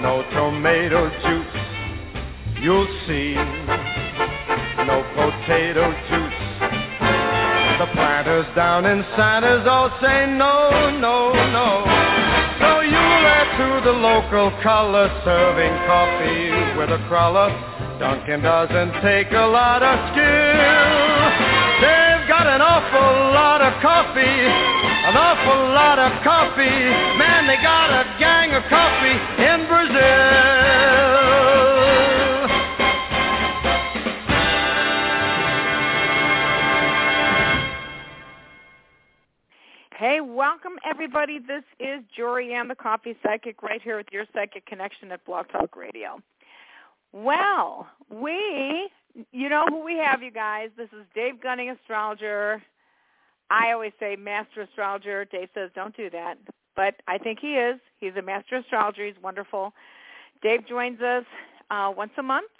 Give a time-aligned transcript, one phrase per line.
[0.00, 3.34] no tomato juice, you'll see.
[4.86, 6.40] No potato juice.
[7.78, 11.84] The planters down in Santos all say no, no, no.
[12.60, 17.48] So you'll add to the local color, serving coffee with a cruller.
[17.98, 21.09] Dunkin' doesn't take a lot of skill.
[22.40, 26.64] Got an awful lot of coffee, an awful lot of coffee.
[27.20, 29.12] Man, they got a gang of coffee
[29.44, 30.00] in Brazil.
[39.98, 41.40] Hey, welcome everybody.
[41.40, 45.76] This is Jorianne, the Coffee Psychic, right here with your Psychic Connection at Blog Talk
[45.76, 46.22] Radio.
[47.12, 48.88] Well, we,
[49.32, 50.70] you know who we have, you guys.
[50.76, 52.62] This is Dave Gunning, astrologer.
[53.50, 55.24] I always say master astrologer.
[55.24, 56.38] Dave says don't do that,
[56.76, 57.80] but I think he is.
[57.98, 59.04] He's a master astrologer.
[59.04, 59.72] He's wonderful.
[60.42, 61.24] Dave joins us
[61.70, 62.50] uh, once a month,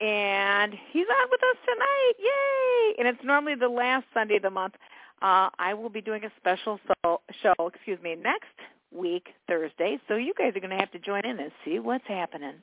[0.00, 2.12] and he's on with us tonight.
[2.18, 2.94] Yay!
[2.98, 4.74] And it's normally the last Sunday of the month.
[5.22, 8.48] Uh, I will be doing a special so, show, excuse me, next
[8.92, 9.98] week, Thursday.
[10.08, 12.54] So you guys are going to have to join in and see what's happening.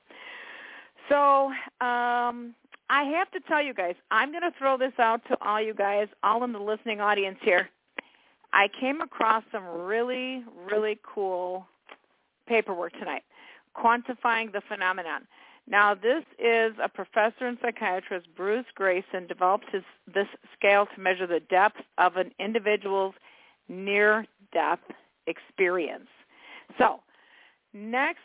[1.08, 2.54] So um,
[2.90, 5.74] I have to tell you guys, I'm going to throw this out to all you
[5.74, 7.70] guys, all in the listening audience here.
[8.52, 11.68] I came across some really, really cool
[12.48, 13.22] paperwork tonight,
[13.78, 15.28] quantifying the phenomenon.
[15.68, 20.26] Now, this is a professor and psychiatrist, Bruce Greyson, developed his, this
[20.58, 23.14] scale to measure the depth of an individual's
[23.68, 24.80] near-death
[25.28, 26.08] experience.
[26.80, 27.02] So,
[27.74, 28.22] next,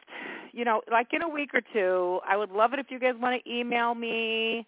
[0.52, 3.14] you know, like in a week or two, I would love it if you guys
[3.20, 4.66] want to email me.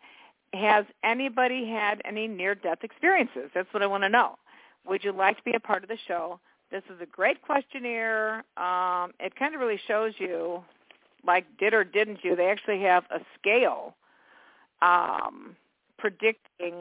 [0.53, 3.51] Has anybody had any near-death experiences?
[3.55, 4.39] That's what I want to know.
[4.87, 6.41] Would you like to be a part of the show?
[6.71, 8.45] This is a great questionnaire.
[8.57, 10.65] Um, it kind of really shows you,
[11.27, 12.37] like, did or didn't you.
[12.37, 13.95] They actually have a scale
[14.83, 15.57] um,
[15.99, 16.75] predicting,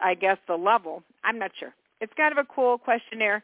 [0.00, 1.02] I guess, the level.
[1.24, 1.74] I'm not sure.
[2.00, 3.42] It's kind of a cool questionnaire.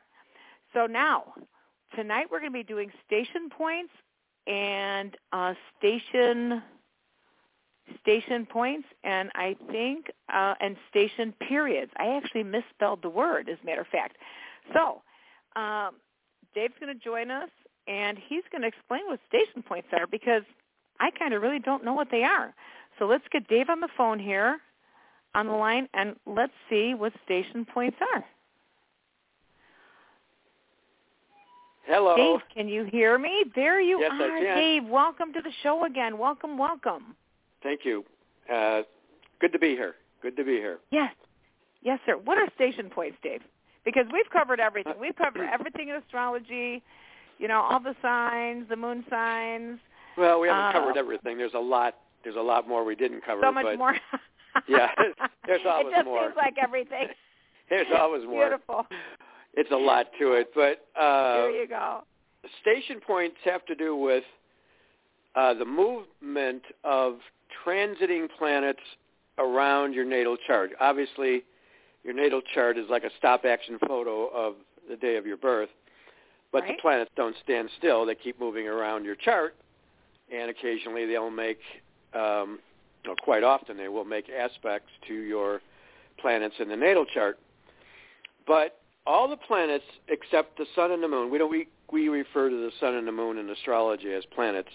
[0.75, 1.32] So now,
[1.94, 3.93] tonight we're going to be doing station points
[4.47, 6.62] and uh, station
[8.00, 11.91] station points and I think uh, and station periods.
[11.99, 14.17] I actually misspelled the word, as a matter of fact.
[14.73, 15.03] So
[15.61, 15.97] um,
[16.55, 17.50] Dave's going to join us,
[17.87, 20.43] and he's going to explain what station points are because
[21.00, 22.55] I kind of really don't know what they are.
[22.99, 24.59] So let's get Dave on the phone here,
[25.35, 28.25] on the line, and let's see what station points are.
[31.87, 32.17] Hello.
[32.17, 33.44] Dave, can you hear me?
[33.55, 34.41] There you yes, are.
[34.41, 34.85] Dave.
[34.87, 36.19] Welcome to the show again.
[36.19, 37.15] Welcome, welcome.
[37.62, 38.05] Thank you.
[38.53, 38.82] Uh,
[39.41, 39.94] good to be here.
[40.23, 40.79] Good to be here.
[40.91, 41.12] Yes.
[41.82, 42.14] Yes, sir.
[42.17, 43.43] What are station points, Dave?
[43.85, 44.94] Because we've covered everything.
[45.00, 46.82] We've covered everything in astrology,
[47.38, 49.79] you know, all the signs, the moon signs.
[50.17, 51.38] Well, we haven't Uh, covered everything.
[51.38, 51.94] There's a lot.
[52.25, 53.41] There's a lot more we didn't cover.
[53.43, 53.94] So much but more.
[54.67, 54.88] Yeah,
[55.47, 55.91] there's always more.
[55.93, 56.23] It just more.
[56.25, 57.09] seems like everything.
[57.69, 58.49] There's always more.
[58.49, 58.87] Beautiful.
[59.52, 62.05] It's a lot to it, but uh, there you go.
[62.62, 64.25] station points have to do with
[65.35, 67.19] uh, the movement of
[67.64, 68.81] transiting planets
[69.38, 70.70] around your natal chart.
[70.81, 71.44] Obviously,
[72.05, 74.55] your natal chart is like a stop-action photo of
[74.88, 75.69] the day of your birth,
[76.53, 76.76] but Right.
[76.76, 78.06] the planets don't stand still.
[78.06, 79.55] They keep moving around your chart,
[80.31, 81.61] and occasionally they'll make,
[82.14, 82.61] um,
[83.06, 85.61] or quite often they will make aspects to your
[86.19, 87.38] planets in the natal chart.
[88.47, 92.49] But all the planets except the sun and the moon, we don't we we refer
[92.49, 94.70] to the sun and the moon in astrology as planets,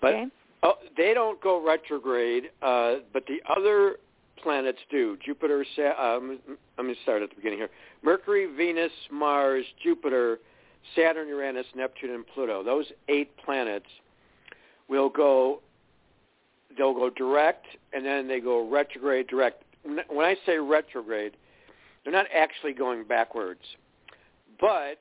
[0.00, 0.26] but okay.
[0.64, 2.50] Oh, they don't go retrograde.
[2.60, 3.96] Uh, but the other
[4.42, 5.16] planets do.
[5.24, 5.64] Jupiter.
[5.98, 6.40] Um,
[6.76, 7.70] let me start at the beginning here.
[8.02, 10.40] Mercury, Venus, Mars, Jupiter,
[10.96, 12.62] Saturn, Uranus, Neptune, and Pluto.
[12.62, 13.86] Those eight planets
[14.88, 15.60] will go.
[16.76, 19.28] They'll go direct, and then they go retrograde.
[19.28, 19.62] Direct.
[19.84, 21.36] When I say retrograde,
[22.02, 23.60] they're not actually going backwards,
[24.60, 24.98] but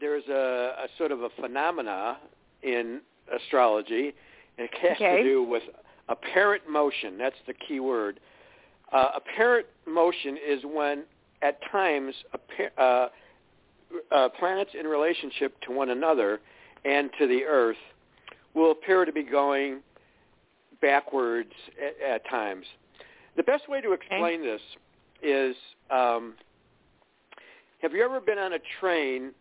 [0.00, 2.18] there's a, a sort of a phenomena
[2.62, 3.00] in
[3.34, 4.14] astrology,
[4.58, 5.18] and it has Okay.
[5.18, 5.62] to do with
[6.08, 7.16] apparent motion.
[7.16, 8.20] That's the key word.
[8.92, 11.04] Uh, apparent motion is when,
[11.42, 13.08] at times, appa- uh,
[14.10, 16.40] uh, planets in relationship to one another
[16.84, 17.76] and to the Earth
[18.54, 19.80] will appear to be going
[20.80, 21.52] backwards
[21.82, 22.66] at, at times.
[23.36, 24.60] The best way to explain this
[25.22, 25.54] is
[25.90, 26.34] um,
[27.80, 29.32] have you ever been on a train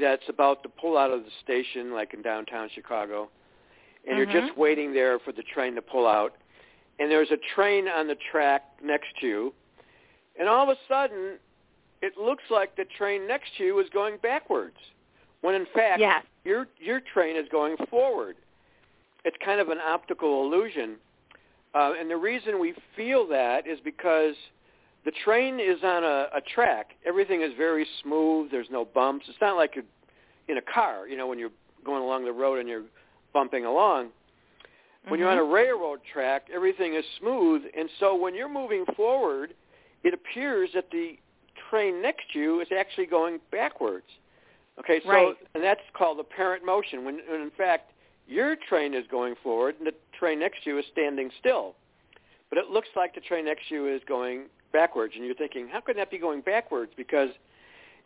[0.00, 3.28] that's about to pull out of the station like in downtown Chicago
[4.06, 4.56] and you're just Mhm.
[4.56, 6.34] waiting there for the train to pull out
[6.98, 9.54] and there's a train on the track next to you
[10.36, 11.38] and all of a sudden
[12.00, 14.76] it looks like the train next to you is going backwards
[15.40, 16.24] when in fact Yes.
[16.44, 18.36] your your train is going forward.
[19.24, 20.98] It's kind of an optical illusion.
[21.74, 24.34] Uh, and the reason we feel that is because
[25.04, 26.96] the train is on a, a track.
[27.04, 28.50] Everything is very smooth.
[28.50, 29.28] There's no bumps.
[29.28, 29.84] It's not like you're
[30.48, 31.52] in a car, you know, when you're
[31.84, 32.82] going along the road and you're
[33.32, 34.10] bumping along.
[35.08, 35.52] When you're on a Mhm.
[35.52, 37.68] railroad track, everything is smooth.
[37.74, 39.54] And so when you're moving forward,
[40.04, 41.18] it appears that the
[41.68, 44.06] train next to you is actually going backwards.
[44.78, 45.36] Okay, so Right.
[45.54, 47.04] and that's called apparent motion.
[47.04, 47.92] When, when in fact
[48.26, 51.74] your train is going forward and the train next to you is standing still,
[52.48, 55.68] but it looks like the train next to you is going backwards, and you're thinking,
[55.68, 56.94] how could that be going backwards?
[56.94, 57.30] Because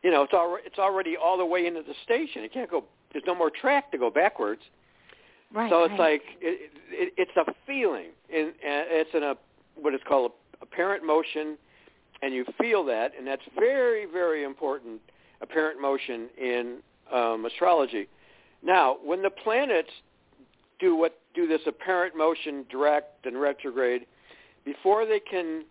[0.02, 2.43] you know it's already it's already all the way into the station.
[2.43, 2.84] It can't go.
[3.12, 4.62] There's no more track to go backwards.
[5.52, 5.70] Right.
[5.70, 5.98] so it's right.
[5.98, 9.34] like it, it, it's a feeling, and and it's in a
[9.81, 11.56] what is called a apparent motion,
[12.22, 15.00] and you feel that, and that's very very important.
[15.43, 16.78] Apparent motion in
[17.12, 18.08] um, astrology.
[18.62, 19.91] Now, when the planets
[20.79, 24.06] do what do this apparent motion, direct and retrograde,
[24.65, 25.65] before they can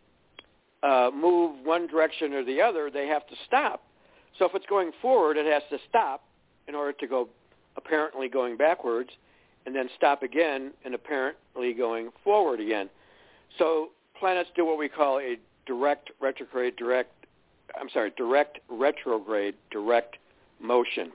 [0.83, 3.83] uh, move one direction or the other, they have to stop.
[4.37, 6.23] So if it's going forward, it has to stop
[6.67, 7.29] in order to go
[7.77, 9.09] apparently going backwards,
[9.65, 12.89] and then stop again and apparently going forward again.
[13.57, 17.11] So planets do what we call a direct retrograde, direct.
[17.79, 20.17] I'm sorry, direct retrograde, direct
[20.59, 21.11] motion.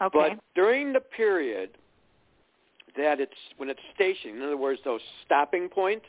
[0.00, 0.12] okay.
[0.36, 1.70] But during the period
[2.96, 6.06] that it's when it's stationing, in other words, those stopping points,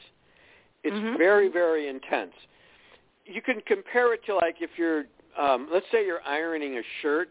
[0.83, 1.17] it's Mhm.
[1.17, 2.33] very very intense.
[3.25, 7.29] You can compare it to like if you're, um, let's say you're ironing a shirt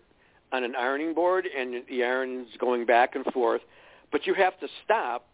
[0.50, 3.62] on an ironing board and the iron's going back and forth,
[4.12, 5.26] but you have to stop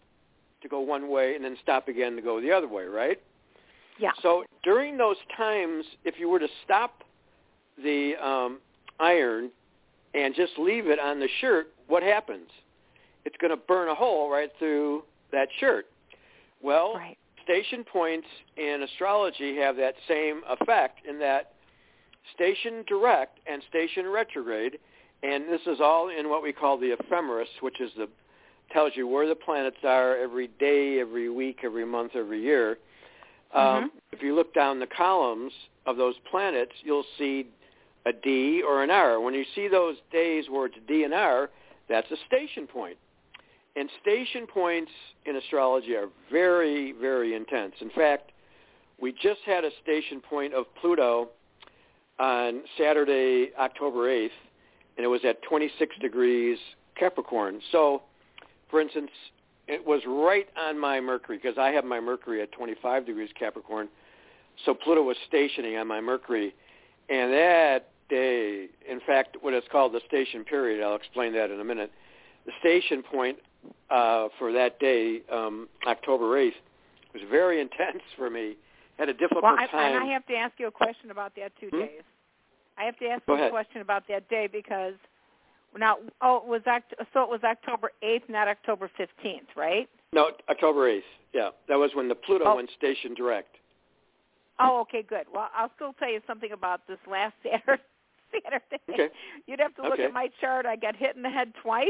[0.62, 3.18] to go one way and then stop again to go the other way, right?
[4.00, 4.10] yeah.
[4.22, 7.04] So during those times, if you were to stop
[7.82, 8.58] the um,
[8.98, 9.50] iron
[10.14, 12.48] and just leave it on the shirt, what happens?
[13.24, 15.86] It's going to burn a hole right through that shirt.
[16.62, 17.16] Well, right.
[17.44, 21.52] station points in astrology have that same effect in that
[22.34, 24.78] station direct and station retrograde,
[25.22, 28.08] and this is all in what we call the ephemeris, which is the
[28.72, 32.78] tells you where the planets are every day, every week, every month, every year.
[33.54, 35.52] Um, if you look down the columns
[35.86, 37.46] of those planets, you'll see
[38.06, 39.20] a D or an R.
[39.20, 41.50] When you see those days where it's D and R,
[41.88, 42.96] that's a station point.
[43.76, 44.90] And station points
[45.26, 47.74] in astrology are very, very intense.
[47.80, 48.32] In fact,
[49.00, 51.28] we just had a station point of Pluto
[52.18, 54.30] on Saturday, October 8th,
[54.96, 56.58] and it was at 26 degrees
[56.96, 57.60] Capricorn.
[57.72, 58.02] So,
[58.70, 59.10] for instance,
[59.68, 63.88] it was right on my Mercury because I have my Mercury at 25 degrees Capricorn.
[64.64, 66.54] So Pluto was stationing on my Mercury.
[67.08, 71.60] And that day, in fact, what is called the station period, I'll explain that in
[71.60, 71.90] a minute,
[72.46, 73.38] the station point
[73.90, 76.52] uh, for that day, um, October 8th,
[77.12, 78.56] was very intense for me.
[78.98, 79.94] Had a difficult well, I, time.
[79.96, 81.80] And I have to ask you a question about that two Hmm?
[81.80, 82.02] days.
[82.76, 83.48] I have to ask Go you ahead.
[83.48, 84.94] a question about that day because
[85.78, 89.88] now, oh, it was Oct- so it was October 8th, not October 15th, right?
[90.12, 91.02] No, October 8th.
[91.32, 92.56] Yeah, that was when the Pluto Oh.
[92.56, 93.56] went station direct.
[94.58, 95.26] Oh, okay, good.
[95.32, 97.82] Well, I'll still tell you something about this last Saturday.
[98.32, 98.80] Saturday.
[98.90, 99.08] Okay.
[99.46, 100.04] You'd have to look Okay.
[100.04, 100.66] at my chart.
[100.66, 101.88] I got hit in the head twice.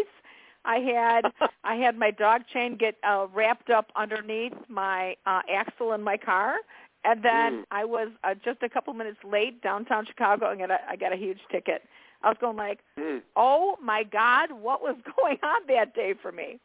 [0.64, 1.24] I had
[1.64, 6.16] I had my dog chain get uh, wrapped up underneath my uh, axle in my
[6.16, 6.56] car,
[7.04, 7.64] and then Mm.
[7.70, 11.12] I was uh, just a couple minutes late downtown Chicago, and got a, I got
[11.12, 11.82] a huge ticket.
[12.22, 13.18] I was going like, Hmm.
[13.36, 16.58] oh my God, what was going on that day for me?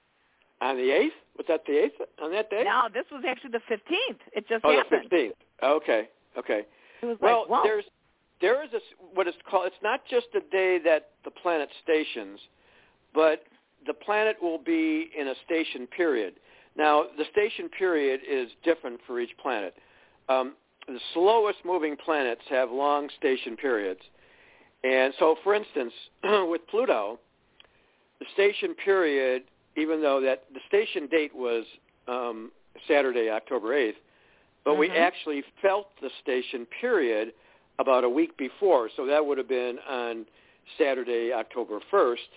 [0.62, 1.12] On the 8th?
[1.38, 2.64] Was that the 8th on that day?
[2.66, 4.20] No, this was actually the 15th.
[4.34, 5.08] It just oh, happened.
[5.12, 5.32] the 15th.
[5.78, 6.62] Okay, okay.
[7.02, 7.64] It was Well, like, whoa.
[7.64, 7.86] there's
[8.42, 8.80] there is a,
[9.14, 9.68] what is called.
[9.68, 12.40] It's not just the day that the planet stations,
[13.14, 13.44] but
[13.88, 16.34] the planet will be in a station period.
[16.78, 19.76] Now, the station period is different for each planet.
[20.28, 20.54] Um,
[20.88, 24.02] the slowest moving planets have long station periods,
[24.86, 27.20] and so, for instance, with Pluto,
[28.20, 29.44] the station period,
[29.76, 31.66] even though that the station date was
[32.08, 32.52] um,
[32.88, 33.98] Saturday, October eighth,
[34.64, 34.96] but we Mhm.
[34.98, 37.34] actually felt the station period
[37.80, 40.26] about a week before, so that would have been on
[40.78, 42.30] Saturday, October 1st.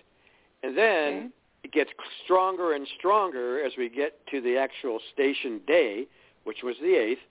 [0.62, 1.30] And then Okay.
[1.64, 1.92] it gets
[2.24, 6.06] stronger and stronger as we get to the actual station day,
[6.44, 7.22] which was the 8th.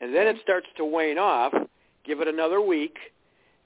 [0.00, 1.54] And then it starts to wane off,
[2.04, 3.13] give it another week,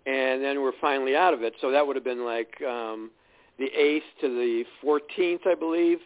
[0.08, 1.52] and then we're finally out of it.
[1.60, 3.10] So that would have been like um,
[3.58, 5.98] the 8th to the 14th, I believe.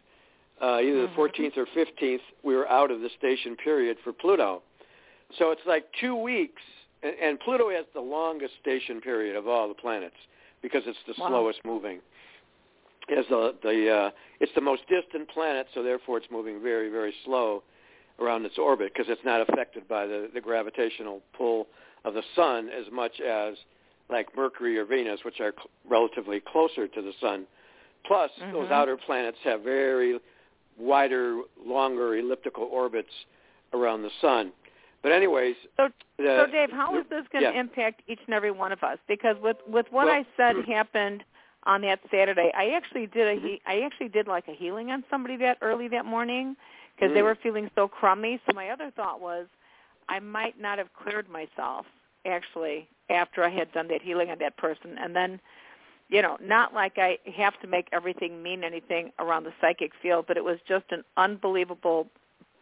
[0.61, 1.15] Uh, either the Mhm.
[1.17, 4.63] 14th or 15th, we were out of the station period for Pluto.
[5.39, 6.63] So it's like two weeks,
[7.03, 10.17] and, and Pluto has the longest station period of all the planets
[10.63, 11.29] because it's the Wow.
[11.29, 12.01] slowest moving.
[13.09, 16.89] It has the the uh, it's the most distant planet, so therefore it's moving very
[16.89, 17.63] very slow
[18.21, 21.67] around its orbit because it's not affected by the the gravitational pull
[22.05, 23.57] of the sun as much as
[24.09, 27.47] like Mercury or Venus, which are cl- relatively closer to the sun.
[28.05, 28.73] Plus, those Mhm.
[28.73, 30.19] outer planets have very
[30.77, 33.13] wider, longer elliptical orbits
[33.73, 34.53] around the sun.
[35.03, 37.61] But anyways, So, the, so Dave, how is this going to yeah.
[37.61, 38.99] impact each and every one of us?
[39.09, 41.25] Because with with what Well- I said happened
[41.65, 45.05] on that Saturday, I actually did a he- I actually did like a healing on
[45.11, 46.57] somebody that early that morning
[46.95, 47.25] because they Mm.
[47.25, 48.41] were feeling so crummy.
[48.47, 49.47] So my other thought was,
[50.09, 51.87] I might not have cleared myself
[52.25, 55.41] actually after I had done that healing on that person, and then.
[56.09, 60.27] You know, not like I have to make everything mean anything around the psychic field,
[60.29, 62.07] but it was just an unbelievable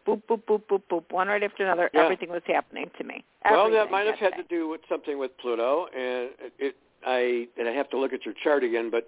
[0.07, 1.89] boop, boop, boop, boop, boop, one right after another.
[1.93, 2.03] Yeah.
[2.03, 3.23] Everything was happening to me.
[3.49, 7.47] Well, that might have had to do with something with Pluto, and it, it I
[7.57, 8.89] and I have to look at your chart again.
[8.89, 9.07] But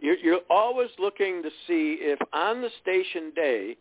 [0.00, 3.76] you're, you're always looking to see if on the station day,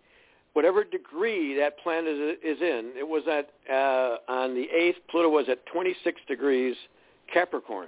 [0.53, 4.97] whatever degree that planet is, is in, it was at uh, on the eighth.
[5.09, 6.75] Pluto was at 26 degrees
[7.31, 7.87] Capricorn,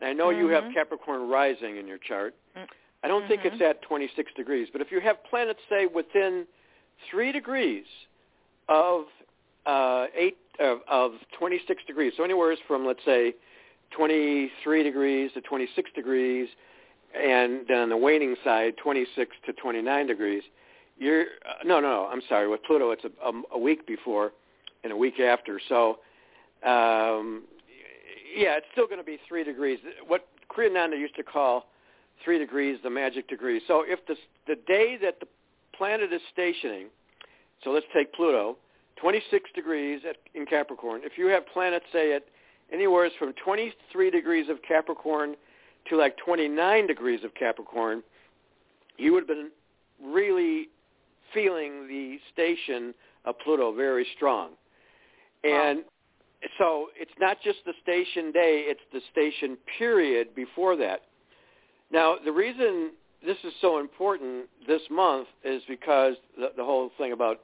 [0.00, 0.74] and I know you have Mhm.
[0.74, 2.34] Capricorn rising in your chart.
[2.56, 2.66] Mm.
[3.02, 3.52] I don't think Mhm.
[3.52, 6.46] it's at 26 degrees, but if you have planets say within
[7.10, 7.86] three degrees
[8.68, 9.06] of
[9.66, 12.12] uh, eight of, of 26 degrees.
[12.16, 13.34] So anywhere from let's say
[13.90, 16.48] 23 degrees to 26 degrees,
[17.14, 20.42] and then on the waning side, 26 to 29 degrees.
[20.98, 22.08] You're uh, no, no.
[22.10, 22.48] I'm sorry.
[22.48, 24.32] With Pluto, it's a, a, a week before
[24.82, 25.60] and a week after.
[25.68, 25.98] So
[26.64, 27.44] um,
[28.34, 29.78] yeah, it's still going to be three degrees.
[30.06, 31.66] What Kriyananda used to call
[32.24, 33.60] three degrees the magic degree.
[33.66, 35.26] So if the the day that the
[35.76, 36.86] planet is stationing,
[37.62, 38.56] so let's take Pluto,
[39.00, 41.00] 26 degrees at, in Capricorn.
[41.04, 42.24] If you have planets, say, at
[42.72, 45.34] anywhere from 23 degrees of Capricorn
[45.88, 48.02] to like 29 degrees of Capricorn,
[48.96, 49.50] you would have been
[50.02, 50.68] really
[51.34, 54.50] feeling the station of Pluto very strong.
[55.42, 55.80] And
[56.58, 61.02] so it's not just the station day, it's the station period before that.
[61.90, 62.92] Now, the reason
[63.24, 67.40] this is so important this month is because the, the whole thing about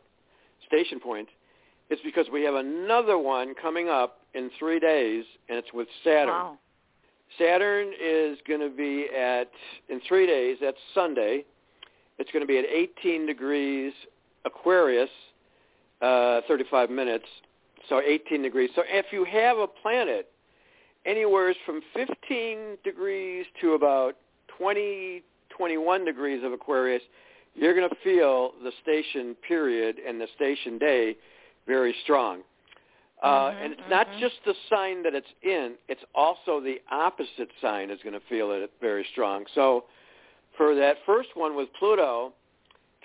[0.66, 1.30] station points
[1.90, 6.28] is because we have another one coming up in three days, and it's with Saturn.
[6.28, 6.59] Wow.
[7.38, 9.50] Saturn is going to be at
[9.88, 10.59] in three days.
[10.61, 11.44] That's Sunday.
[12.21, 13.93] It's going to be at 18 degrees
[14.45, 15.11] Aquarius,
[16.03, 17.25] uh, 35 minutes.
[17.89, 18.71] So 18 degrees.
[18.77, 20.29] So if you have a planet
[21.07, 24.17] anywhere from 15 degrees to about
[24.59, 27.03] 20, 21 degrees of Aquarius,
[27.55, 31.17] you're going to feel the station period and the station day
[31.67, 32.41] very strong.
[33.23, 34.19] Uh, Mhm, and it's not mhm.
[34.19, 38.53] just the sign that it's in, it's also the opposite sign is going to feel
[38.53, 39.47] it very strong.
[39.55, 39.85] So
[40.61, 42.35] for that first one with Pluto,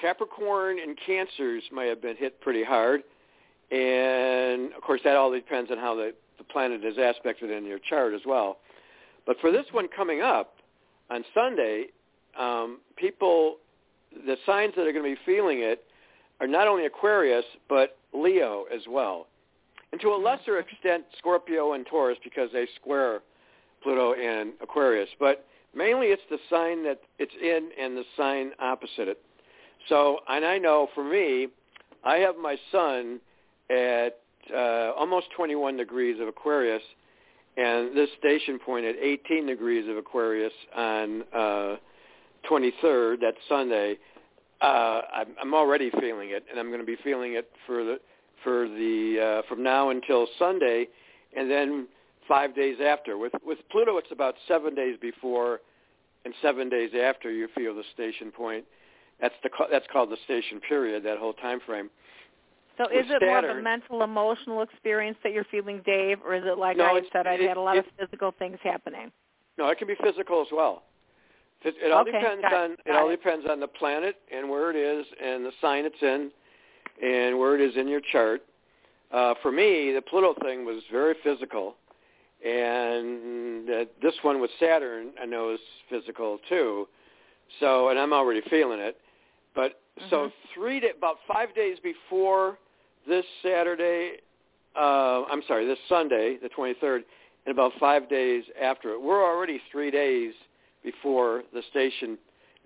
[0.02, 3.02] Capricorn and Cancers may have been hit pretty hard.
[3.72, 7.80] And of course that all depends on how the, the planet is aspected in your
[7.80, 8.58] chart as well.
[9.26, 10.56] But for this one coming up
[11.10, 11.86] on Sunday,
[12.38, 13.56] um, people,
[14.26, 15.86] the signs that are going to be feeling it
[16.42, 19.28] are not only Aquarius, but Leo as well.
[19.94, 23.22] And to a lesser extent, Scorpio and Taurus because they square
[23.82, 25.08] Pluto and Aquarius.
[25.22, 29.20] But mainly it's the sign that it's in and the sign opposite it.
[29.90, 31.48] So, and I know for me,
[32.04, 33.20] I have my sun
[33.70, 34.20] at
[34.54, 36.82] uh, almost 21 degrees of Aquarius,
[37.58, 41.76] and this station point at 18 degrees of Aquarius on uh,
[42.50, 43.98] 23rd, that Sunday.
[44.62, 48.00] Uh, I'm, I'm already feeling it, and I'm going to be feeling it for the
[48.44, 50.88] for the uh, from now until Sunday,
[51.36, 51.88] and then
[52.28, 53.18] five days after.
[53.18, 55.62] With with Pluto, it's about seven days before
[56.26, 58.66] and seven days after you feel the station point.
[59.22, 61.04] That's the that's called the station period.
[61.04, 61.90] That whole time frame.
[62.78, 66.36] So with is it more of a mental, emotional experience that you're feeling, Dave, or
[66.36, 68.58] is it like No, I said, I've it- had a lot of it- physical things
[68.64, 69.14] happening?
[69.58, 70.84] No, it can be physical as well.
[71.64, 74.50] It, it all Okay, depends it, on it got all depends on the planet and
[74.50, 76.30] where it is and the sign it's in,
[77.02, 78.42] and where it is in your chart.
[79.12, 81.76] Uh, for me, the Pluto thing was very physical,
[82.46, 85.60] and uh, this one with Saturn I know is
[85.90, 86.88] physical too.
[87.60, 88.98] So, and I'm already feeling it.
[89.56, 89.80] But
[90.10, 90.34] so Mhm.
[90.54, 92.58] three day, about five days before
[93.08, 94.20] this Saturday,
[94.76, 97.06] uh, I'm sorry, this Sunday, the 23rd,
[97.46, 99.02] and about five days after it.
[99.02, 100.34] We're already three days
[100.84, 102.18] before the station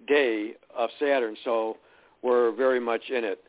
[0.08, 1.78] day of Saturn, so
[2.22, 3.44] we're very much in it.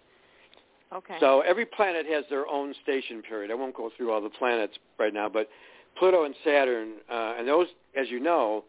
[0.93, 1.16] Okay.
[1.21, 3.51] So every planet has their own station period.
[3.51, 5.49] I won't go through all the planets right now, but
[6.01, 8.65] Pluto and Saturn, uh, and those, as you know,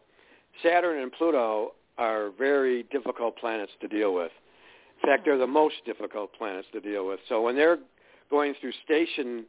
[0.62, 4.30] Saturn and Pluto are very difficult planets to deal with.
[5.02, 7.20] In fact, they're the most difficult planets to deal with.
[7.30, 7.78] So when they're
[8.30, 9.46] going through station,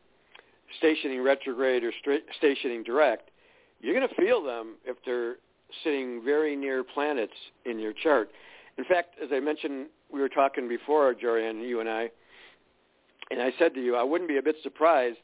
[0.78, 3.30] stationing retrograde or stra- stationing direct,
[3.82, 5.36] you're going to feel them if they're
[5.84, 7.34] sitting very near planets
[7.66, 8.30] in your chart.
[8.78, 12.10] In fact, as I mentioned, we were talking before, Jorianne, you and I,
[13.30, 15.18] and I said to you, I wouldn't be a bit surprised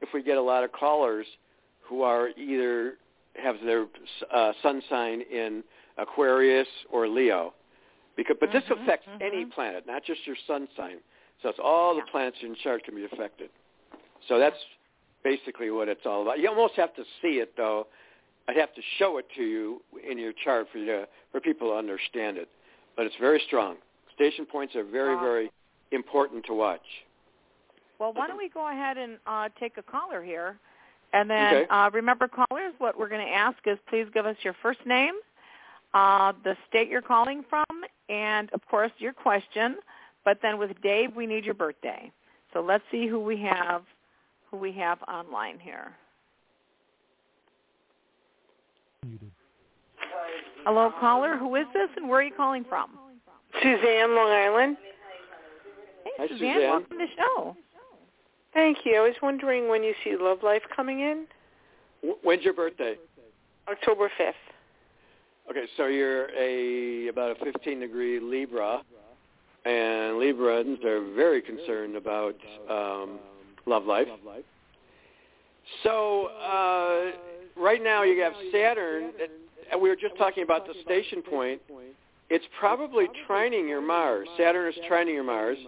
[0.00, 1.26] if we get a lot of callers
[1.82, 2.94] who are either
[3.42, 3.86] have their
[4.32, 5.64] uh, sun sign in
[5.98, 7.54] Aquarius or Leo.
[8.16, 9.22] Because, but this Mhm, affects mhm.
[9.22, 10.98] any planet, not just your sun sign.
[11.42, 13.50] So it's all the planets in chart can be affected.
[14.28, 14.58] So that's
[15.24, 16.38] basically what it's all about.
[16.38, 17.86] You almost have to see it, though.
[18.48, 21.68] I'd have to show it to you in your chart for you to, for people
[21.70, 22.48] to understand it.
[22.96, 23.76] But it's very strong.
[24.14, 25.22] Station points are very, Wow.
[25.22, 25.50] very
[25.90, 26.86] important to watch.
[27.98, 30.58] Well, why don't we go ahead and uh, take a caller here,
[31.12, 31.66] and then Okay.
[31.68, 35.14] uh, remember, callers, what we're going to ask is please give us your first name,
[35.94, 37.64] uh, the state you're calling from,
[38.08, 39.76] and of course your question.
[40.24, 42.10] But then with Dave, we need your birthday.
[42.52, 43.82] So let's see who we have,
[44.50, 45.92] who we have online here.
[50.64, 51.36] Hello, caller.
[51.36, 52.90] Who is this, and where are you calling from?
[53.62, 54.76] Suzanne, Long Island.
[56.04, 56.54] Hey, Hi, Suzanne.
[56.54, 56.70] Suzanne.
[56.70, 57.56] Welcome to the show.
[58.54, 58.96] Thank you.
[58.96, 61.26] I was wondering when you see Love Life coming in.
[62.22, 62.96] When's your birthday?
[63.68, 64.32] October 5th.
[65.50, 68.82] Okay, so you're a about a 15 degree Libra,
[69.64, 72.36] and Librans are very concerned about
[72.70, 73.18] um,
[73.66, 74.08] love life.
[75.82, 77.12] So uh,
[77.56, 79.10] right now you have Saturn,
[79.70, 81.60] and we were just talking about the station point.
[82.30, 84.28] It's probably trining your Mars.
[84.38, 85.58] Saturn is trining your Mars.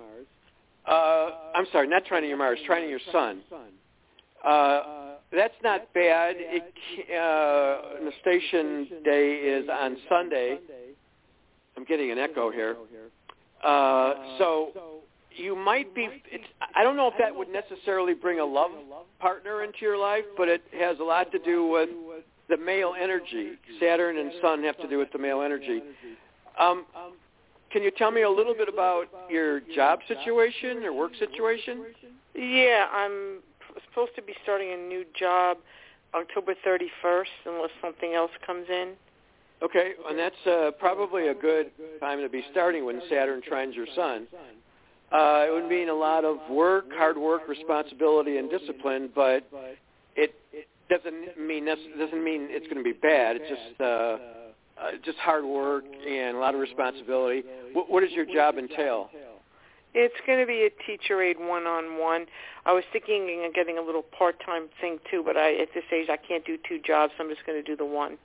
[0.86, 3.40] Uh, I'm sorry, not trining your Mars, trining your Sun.
[4.44, 4.80] Uh,
[5.32, 6.36] that's not bad.
[6.38, 6.62] It,
[7.10, 10.58] uh, the station day is on Sunday.
[11.76, 12.76] I'm getting an echo here.
[13.64, 14.70] Uh, so
[15.34, 16.08] you might be.
[16.30, 16.44] It's,
[16.76, 18.70] I don't know if that would necessarily bring a love
[19.18, 21.88] partner into your life, but it has a lot to do with
[22.48, 23.52] the male energy.
[23.80, 25.80] Saturn and Sun have to do with the male energy.
[26.60, 26.84] Um,
[27.74, 31.84] can you tell me a little bit about your job situation your work situation?
[32.32, 33.40] Yeah, I'm
[33.90, 35.56] supposed to be starting a new job
[36.14, 38.92] October 31st, unless something else comes in.
[39.60, 43.86] Okay, and that's uh, probably a good time to be starting when Saturn trines your
[43.96, 44.28] sun.
[45.12, 49.48] Uh, it would mean a lot of work, hard work, responsibility, and discipline, but
[50.14, 50.32] it
[50.88, 53.36] doesn't mean doesn't mean it's going to be bad.
[53.40, 54.18] It's just uh,
[54.80, 57.44] uh, just hard work and a lot of responsibility.
[57.72, 59.10] What, what does your job entail?
[59.96, 62.26] It's going to be a teacher aid one-on-one.
[62.66, 66.08] I was thinking of getting a little part-time thing too, but I at this age
[66.10, 67.12] I can't do two jobs.
[67.16, 68.18] So I'm just going to do the one.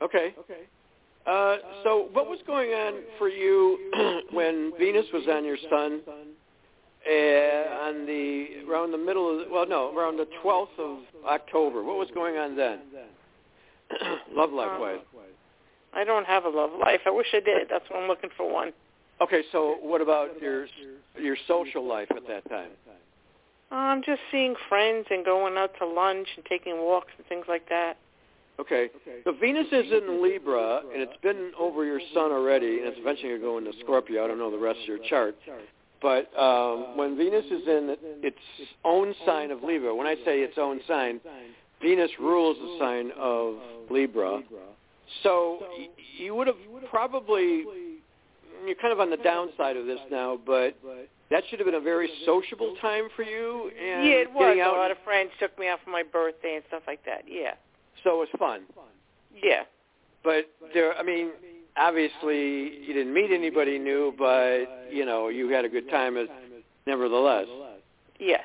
[0.00, 0.34] Okay.
[0.38, 0.62] Okay.
[1.26, 7.86] Uh, so what was going on for you when Venus was on your sun uh,
[7.86, 11.82] on the around the middle of well no around the 12th of October?
[11.82, 12.80] What was going on then?
[14.34, 14.98] love life wise.
[15.94, 17.00] I don't have a love life.
[17.06, 17.68] I wish I did.
[17.70, 18.72] That's why I'm looking for one.
[19.20, 20.66] Okay, so what about your
[21.20, 22.70] your social life at that time?
[23.70, 27.68] I'm just seeing friends and going out to lunch and taking walks and things like
[27.70, 27.96] that.
[28.60, 28.88] Okay.
[29.24, 33.38] So Venus is in Libra, and it's been over your sun already, and it's eventually
[33.38, 34.24] going to go into Scorpio.
[34.24, 35.36] I don't know the rest of your chart.
[36.02, 38.36] But um, when Venus is in its
[38.84, 41.20] own sign of Libra, when I say its own sign,
[41.80, 43.54] Venus rules the sign of
[43.90, 44.42] Libra.
[45.22, 45.60] So
[46.18, 46.56] you would have
[46.90, 47.64] probably,
[48.64, 50.76] you're kind of on the downside of this now, but
[51.30, 53.70] that should have been a very sociable time for you.
[53.70, 54.58] And yeah, it was.
[54.60, 57.24] Out a lot of friends took me out for my birthday and stuff like that.
[57.26, 57.54] Yeah.
[58.04, 58.62] So it was fun.
[59.42, 59.62] Yeah.
[60.24, 61.30] But there, I mean,
[61.76, 66.28] obviously you didn't meet anybody new, but you know you had a good time as
[66.86, 67.46] nevertheless.
[68.18, 68.44] Yes.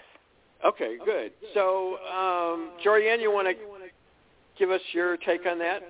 [0.65, 1.31] Okay, good.
[1.53, 3.53] So, um, Jorianne, you want to
[4.57, 5.83] give us your take on that?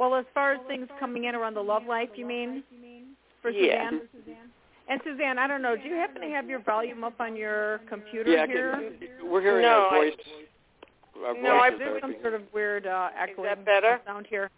[0.00, 2.62] Well, as far as things coming in around the love life, you mean?
[3.42, 3.90] For yeah.
[3.90, 4.34] Suzanne?
[4.88, 7.82] And Suzanne, I don't know, do you happen to have your volume up on your
[7.86, 8.92] computer yeah, here?
[8.98, 10.14] Can, we're hearing no, our voice.
[11.22, 14.00] I, our no, I, there's some sort of weird uh, echoing better?
[14.06, 14.50] sound here.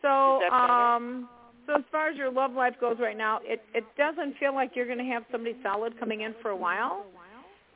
[0.00, 1.28] So, um,
[1.66, 4.70] so as far as your love life goes right now, it it doesn't feel like
[4.76, 7.04] you're going to have somebody solid coming in for a while,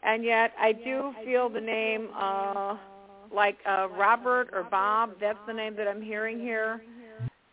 [0.05, 2.77] and yet I do feel the name uh,
[3.35, 5.11] like uh, Robert or Bob.
[5.21, 6.83] That's the name that I'm hearing here.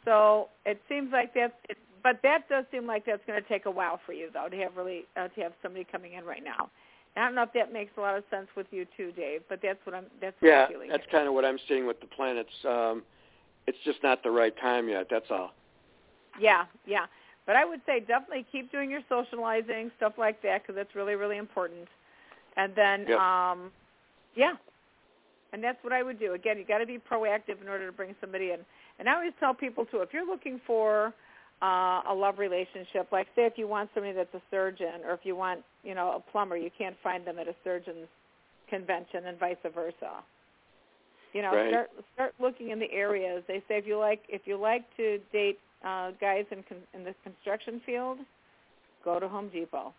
[0.05, 1.53] So it seems like that's.
[1.69, 4.49] It, but that does seem like that's going to take a while for you, though,
[4.49, 6.69] to have really uh, to have somebody coming in right now.
[7.15, 9.59] I don't know if that makes a lot of sense with you too, Dave, but
[9.61, 10.89] that's what I'm that's what yeah, I'm feeling.
[10.89, 11.11] that's here.
[11.11, 12.49] kind of what I'm seeing with the planets.
[12.67, 13.03] Um,
[13.67, 15.07] it's just not the right time yet.
[15.09, 15.51] That's all.
[16.39, 17.05] Yeah, yeah.
[17.45, 21.15] But I would say definitely keep doing your socializing stuff like that because that's really
[21.15, 21.87] really important.
[22.57, 23.19] And then, Yep.
[23.19, 23.71] um,
[24.35, 24.53] yeah,
[25.53, 26.33] and that's what I would do.
[26.33, 28.59] Again, you got to be proactive in order to bring somebody in.
[28.99, 31.13] And I always tell people too, if you're looking for
[31.61, 35.21] uh, a love relationship, like say if you want somebody that's a surgeon, or if
[35.23, 38.07] you want you know a plumber, you can't find them at a surgeon's
[38.69, 40.23] convention, and vice versa.
[41.33, 41.69] You know, Right.
[41.69, 43.43] start start looking in the areas.
[43.47, 47.03] They say if you like if you like to date uh, guys in con- in
[47.03, 48.19] the construction field,
[49.03, 49.93] go to Home Depot.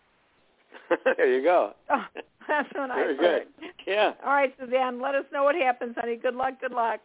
[1.17, 1.73] there you go.
[1.91, 2.05] Oh,
[2.49, 3.45] that's what I Very heard.
[3.61, 3.71] good.
[3.87, 4.13] Yeah.
[4.25, 6.17] All right, Suzanne, let us know what happens, honey.
[6.17, 6.55] Good luck.
[6.61, 7.01] Good luck.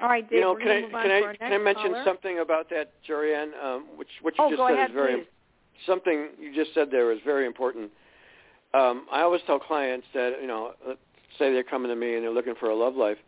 [0.00, 0.36] All right, Dave.
[0.38, 2.02] you know, can I can I can I mention caller.
[2.04, 3.50] something about that, Jorianne?
[3.62, 5.26] Um, which what you Oh, just said ahead, is very please.
[5.86, 7.90] something you just said there is very important.
[8.74, 11.00] Um, I always tell clients that you know, let's
[11.38, 13.18] say they're coming to me and they're looking for a love life.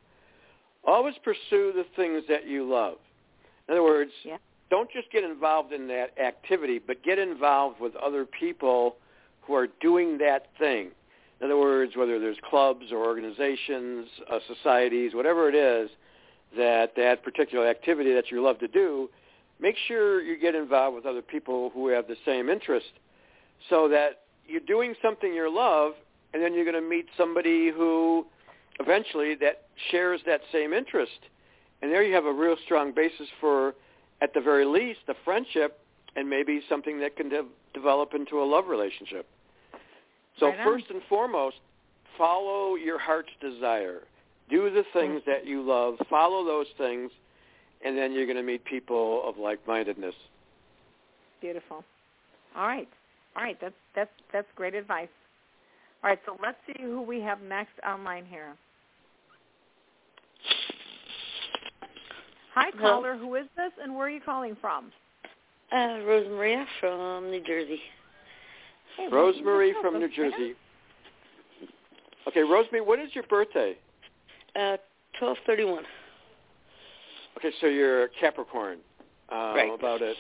[0.87, 2.95] Always pursue the things that you love.
[3.69, 4.37] In other words, Yeah.
[4.71, 8.97] Don't just get involved in that activity, but get involved with other people
[9.43, 10.91] who are doing that thing.
[11.41, 15.91] In other words, whether there's clubs or organizations, uh, societies, whatever it is,
[16.57, 19.09] that that particular activity that you love to do,
[19.61, 22.93] make sure you get involved with other people who have the same interest
[23.69, 25.93] so that you're doing something you love
[26.33, 28.27] and then you're going to meet somebody who
[28.79, 31.19] eventually that shares that same interest.
[31.83, 33.75] And there you have a real strong basis for,
[34.21, 35.79] at the very least, a friendship
[36.17, 39.27] and maybe something that can de- develop into a love relationship.
[40.39, 41.57] So Right first and foremost,
[42.19, 44.01] follow your heart's desire.
[44.49, 45.95] Do the things that you love.
[46.09, 47.11] Follow those things,
[47.85, 50.15] and then you're going to meet people of like-mindedness.
[51.41, 51.85] Beautiful.
[52.57, 52.89] All right.
[53.37, 53.57] All right.
[53.61, 55.09] That's that's that's great advice.
[56.03, 56.19] All right.
[56.27, 58.57] So let's see who we have next online here.
[62.55, 62.97] Hi, Hello.
[62.97, 63.17] caller.
[63.17, 64.91] Who is this, and where are you calling from?
[65.73, 67.81] Uh, Rosemaria from New Jersey.
[68.97, 70.55] Hey, Rosemary from up, New Jersey.
[72.27, 73.77] Okay, Rosemary, what is your birthday?
[74.57, 74.77] Uh,
[75.19, 75.85] twelve thirty-one.
[77.39, 78.79] Okay, so you're a Capricorn.
[79.31, 79.71] Um, Right.
[79.73, 80.13] About a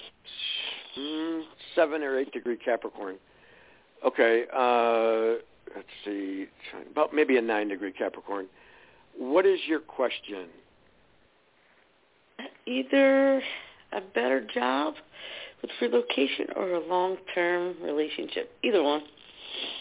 [0.98, 1.42] mm,
[1.74, 3.16] seven or eight degree Capricorn.
[4.06, 4.44] Okay.
[4.54, 5.42] Uh,
[5.74, 6.46] let's see,
[6.92, 8.46] about maybe a nine degree Capricorn.
[9.18, 10.46] What is your question?
[12.70, 13.42] Either
[13.92, 14.94] a better job
[15.60, 18.52] with relocation or a long-term relationship.
[18.62, 19.02] Either one.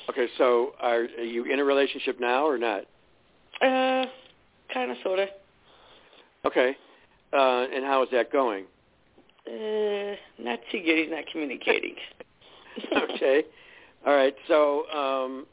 [0.10, 2.82] Okay, so are, are you in a relationship now or not?
[3.62, 4.06] Uh,
[4.74, 5.30] kind of, sort of.
[6.46, 6.76] Okay,
[7.32, 8.66] uh, and how is that going?
[9.48, 10.98] Uh, not too good.
[10.98, 11.96] He's not communicating.
[13.14, 13.44] okay,
[14.08, 14.36] all right.
[14.48, 15.46] So, um,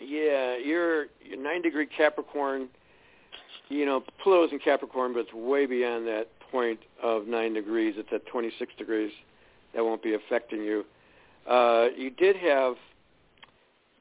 [0.00, 2.68] yeah, you're, you're nine degree Capricorn.
[3.68, 7.94] You know, Pluto's in Capricorn, but it's way beyond that point of nine degrees.
[7.96, 9.12] It's at 26 degrees.
[9.74, 10.84] That won't be affecting you.
[11.48, 12.74] Uh, you did have.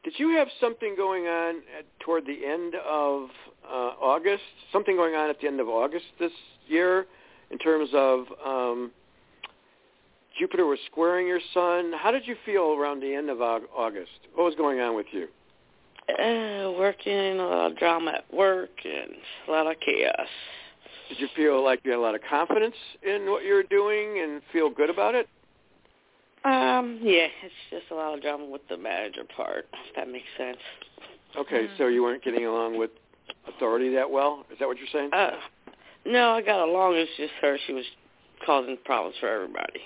[0.04, 3.30] Did you have something going on at, toward the end of
[3.66, 4.44] uh, August?
[4.72, 6.32] Something going on at the end of August this
[6.68, 7.06] year,
[7.52, 8.92] in terms of um,
[10.40, 11.92] Jupiter was squaring your Sun.
[11.98, 14.12] How did you feel around the end of August?
[14.36, 15.28] What was going on with you?
[16.10, 19.12] Uh, working, a lot of drama at work, and
[19.48, 20.28] a lot of chaos.
[21.10, 24.22] Did you feel like you had a lot of confidence in what you were doing
[24.24, 25.28] and feel good about it?
[26.46, 30.28] Um, yeah, it's just a lot of drama with the manager part, if that makes
[30.38, 30.58] sense.
[31.38, 31.74] Okay, mm-hmm.
[31.78, 32.92] so you weren't getting along with
[33.48, 34.46] authority that well?
[34.52, 35.10] Is that what you're saying?
[35.12, 35.32] Uh,
[36.06, 36.96] no, I got along.
[36.96, 37.58] It's just her.
[37.68, 37.86] She was
[38.46, 39.82] causing problems for everybody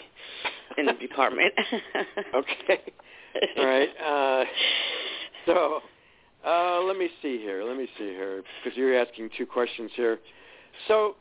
[0.78, 1.54] in the department.
[2.36, 2.82] okay.
[3.58, 3.90] All right.
[4.00, 4.46] Uh,
[5.46, 5.80] so
[6.46, 7.64] uh, let me see here.
[7.64, 10.20] Let me see here because you're asking two questions here.
[10.88, 11.16] So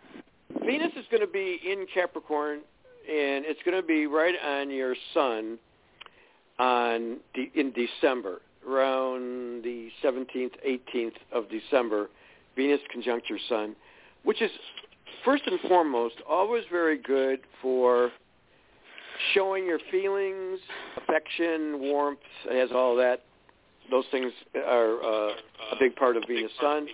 [0.65, 2.61] Venus is going to be in Capricorn,
[3.09, 5.59] and it's going to be right on your Sun
[6.59, 12.11] on de- in December, around the 17th, 18th of December.
[12.55, 13.75] Venus conjunct your Sun,
[14.25, 14.51] which is
[15.25, 18.11] first and foremost always very good for
[19.35, 20.59] showing your feelings,
[20.97, 22.19] affection, warmth.
[22.45, 23.23] It has all that.
[23.91, 25.33] Those things are uh,
[25.73, 26.87] a big part of Venus Sun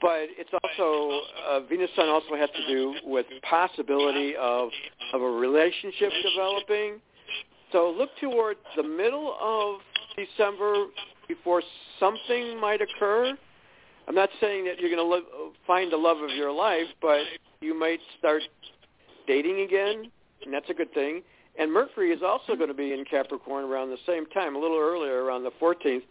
[0.00, 4.70] but it's also uh, Venus Sun also has to do with possibility of
[5.12, 7.00] of a relationship developing.
[7.72, 9.80] So look towards the middle of
[10.16, 10.86] December
[11.28, 11.62] before
[11.98, 13.36] something might occur.
[14.08, 17.22] I'm not saying that you're going to find the love of your life, but
[17.60, 18.42] you might start
[19.26, 20.10] dating again,
[20.44, 21.22] and that's a good thing.
[21.58, 24.78] And Mercury is also going to be in Capricorn around the same time, a little
[24.78, 26.02] earlier, around the 14th.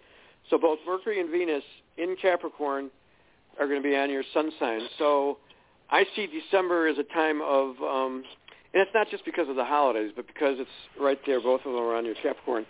[0.50, 1.64] So both Mercury and Venus
[1.98, 2.90] in Capricorn
[3.60, 4.82] are going to be on your sun sign.
[4.98, 5.38] So
[5.90, 8.24] I see December as a time of, um,
[8.74, 11.74] and it's not just because of the holidays, but because it's right there, both of
[11.74, 12.66] them are on your Capricorn.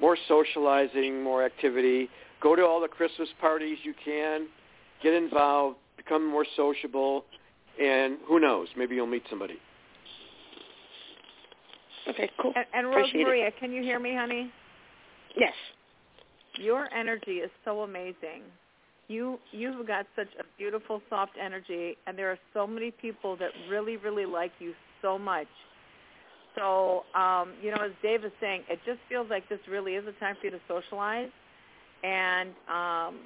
[0.00, 2.08] More socializing, more activity.
[2.40, 4.48] Go to all the Christmas parties you can.
[5.02, 5.76] Get involved.
[5.96, 7.24] Become more sociable.
[7.80, 8.68] And who knows?
[8.76, 9.58] Maybe you'll meet somebody.
[12.08, 12.52] Okay, cool.
[12.54, 14.52] And, and Rose Maria, can you hear me, honey?
[15.36, 15.54] Yes.
[16.56, 18.42] Your energy is so amazing
[19.08, 23.50] you you've got such a beautiful soft energy and there are so many people that
[23.68, 25.46] really really like you so much.
[26.56, 30.04] So um you know as dave is saying it just feels like this really is
[30.06, 31.30] a time for you to socialize.
[32.02, 33.20] And um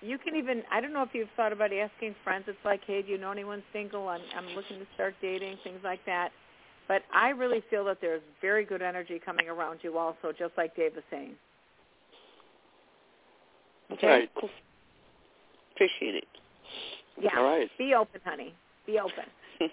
[0.00, 2.44] you can even i don't know if you've thought about asking friends.
[2.48, 4.08] It's like hey do you know anyone single?
[4.08, 6.30] I'm i'm looking to start dating things like that.
[6.86, 10.76] But i really feel that there's very good energy coming around you also just like
[10.76, 11.34] dave was saying.
[13.92, 14.06] Okay.
[14.06, 14.30] Right.
[15.78, 16.24] Appreciate it.
[17.20, 17.38] Yeah.
[17.38, 17.70] All right.
[17.78, 18.52] Be open, honey.
[18.84, 19.24] Be open.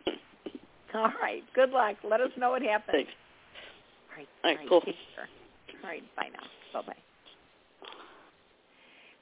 [0.94, 1.42] All right.
[1.56, 1.96] Good luck.
[2.08, 3.08] Let us know what happens.
[3.08, 3.12] Thanks.
[4.12, 4.28] All right.
[4.44, 4.94] All right, all cool.
[5.84, 6.04] All right.
[6.16, 6.80] Bye now.
[6.80, 6.94] Bye-bye.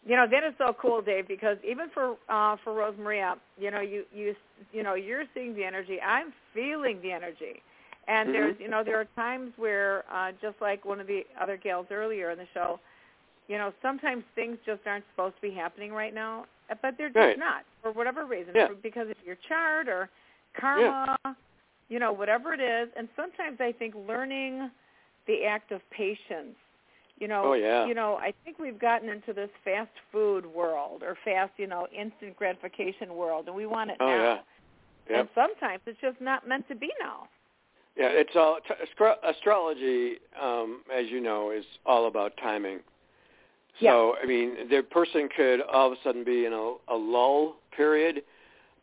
[0.05, 3.71] You know that is so cool, Dave, because even for uh, for Rose Maria, you
[3.71, 4.35] know you you
[4.73, 5.97] you know you're seeing the energy.
[6.01, 7.63] I'm feeling the energy,
[8.09, 8.33] and mm-hmm.
[8.33, 11.87] there's you know there are times where uh, just like one of the other gals
[11.89, 12.81] earlier in the show,
[13.47, 16.43] you know sometimes things just aren't supposed to be happening right now,
[16.82, 17.39] but they're just right.
[17.39, 18.67] not for whatever reason, yeah.
[18.82, 20.10] because of your chart or
[20.60, 21.34] karma, yeah.
[21.89, 22.89] you know, whatever it is.
[22.97, 24.69] And sometimes I think learning
[25.28, 26.56] the act of patience.
[27.19, 27.86] You know, oh, yeah.
[27.86, 31.88] you know, I think we've gotten into this fast food world or fast, you know,
[31.95, 34.23] instant gratification world, and we want it oh, now.
[34.23, 34.38] Yeah.
[35.10, 35.19] Yep.
[35.19, 37.28] And sometimes it's just not meant to be now.
[37.95, 38.73] Yeah, it's all t-
[39.30, 42.80] astrology, um, as you know, is all about timing.
[43.79, 44.23] So yeah.
[44.23, 48.23] I mean, the person could all of a sudden be in a, a lull period,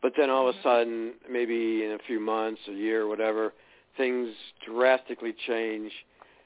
[0.01, 0.67] but then all of a mm-hmm.
[0.67, 3.53] sudden, maybe in a few months, a year, whatever,
[3.97, 4.29] things
[4.65, 5.91] drastically change,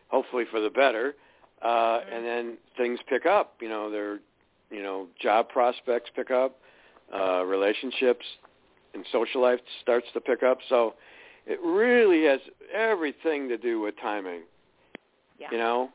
[0.10, 1.16] hopefully for the better,
[1.62, 2.14] uh, mm-hmm.
[2.14, 3.56] and then things pick up.
[3.62, 4.20] You know, their,
[4.70, 6.58] you know, job prospects pick up,
[7.14, 8.26] uh, relationships
[8.94, 10.60] and social life starts to pick up.
[10.70, 10.96] So
[11.46, 12.40] it really has
[12.74, 14.42] everything to do with timing.
[15.40, 15.48] Yeah.
[15.52, 15.90] You know,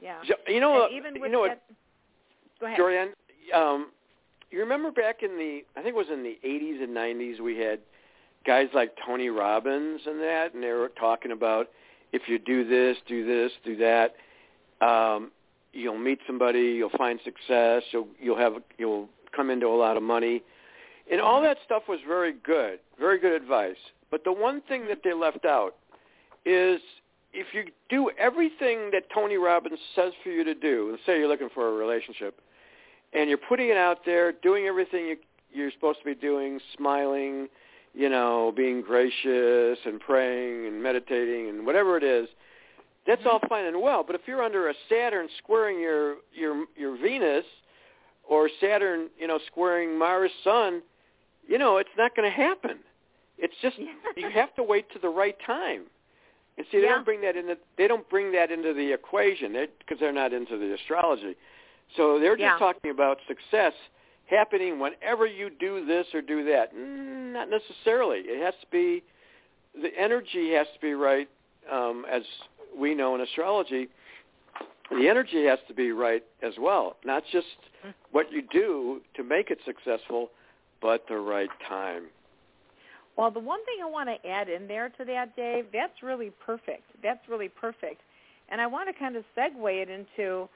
[0.00, 0.16] Yeah.
[0.46, 1.62] You know, and even you know that,
[2.60, 2.78] go ahead.
[2.78, 3.12] Jorianne,
[3.54, 3.90] um,
[4.50, 7.58] you remember back in the, I think it was in the 80s and 90s, we
[7.58, 7.80] had
[8.46, 11.68] guys like Tony Robbins and that, and they were talking about
[12.12, 14.14] if you do this, do this, do that,
[14.80, 15.30] um,
[15.72, 20.02] you'll meet somebody, you'll find success, you'll you'll have you'll come into a lot of
[20.02, 20.42] money,
[21.10, 23.76] and all that stuff was very good, very good advice.
[24.10, 25.74] But the one thing that they left out
[26.46, 26.80] is
[27.32, 31.28] if you do everything that Tony Robbins says for you to do, let's say you're
[31.28, 32.40] looking for a relationship,
[33.12, 35.16] and you're putting it out there, doing everything you,
[35.52, 37.48] you're supposed to be doing, smiling,
[37.94, 42.28] you know, being gracious and praying and meditating and whatever it is,
[43.06, 44.04] that's all fine and well.
[44.06, 47.44] But if you're under a Saturn squaring your your your Venus,
[48.28, 50.82] or Saturn, you know, squaring Mars Sun,
[51.46, 52.78] you know, it's not going to happen.
[53.38, 53.78] It's just
[54.16, 55.84] you have to wait to the right time.
[56.58, 56.96] And see, they Yeah.
[56.96, 60.58] don't bring that into they don't bring that into the equation because they're not into
[60.58, 61.36] the astrology.
[61.96, 62.58] So they're just Yeah.
[62.58, 63.74] talking about success
[64.26, 66.74] happening whenever you do this or do that.
[66.74, 68.20] Mm, not necessarily.
[68.20, 69.02] It has to be
[69.74, 71.28] the energy has to be right,
[71.70, 72.24] um, as
[72.74, 73.88] we know in astrology.
[74.90, 77.46] The energy has to be right as well, not just
[78.10, 80.32] what you do to make it successful,
[80.80, 82.10] but the right time.
[83.18, 86.30] Well, the one thing I want to add in there to that, Dave, that's really
[86.46, 86.84] perfect.
[87.02, 88.00] That's really perfect.
[88.48, 90.48] And I want to kind of segue it into,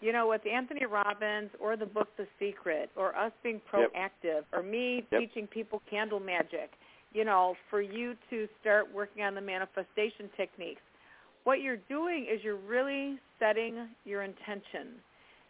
[0.00, 3.92] you know, with Anthony Robbins or the book The Secret or us being Yep.
[3.94, 5.20] proactive or me Yep.
[5.20, 6.72] teaching people candle magic,
[7.12, 10.82] you know, for you to start working on the manifestation techniques.
[11.44, 15.00] What you're doing is you're really setting your intention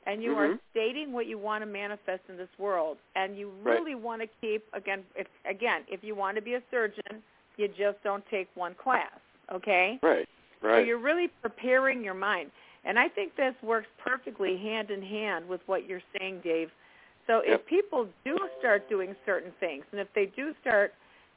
[0.08, 0.60] and you are Mhm.
[0.70, 3.78] stating what you want to manifest in this world and you Right.
[3.78, 7.22] really want to keep again if again if you want to be a surgeon
[7.56, 9.20] you just don't take one class
[9.52, 10.28] okay Right.
[10.62, 12.50] right so you're really preparing your mind
[12.84, 16.70] and i think this works perfectly hand in hand with what you're saying dave
[17.26, 17.60] so Yep.
[17.60, 20.94] if people do start doing certain things and if they do start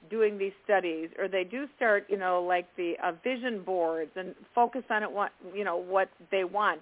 [0.10, 4.34] doing these studies or they do start you know like the uh, vision boards and
[4.56, 6.82] focus on it what you know what they want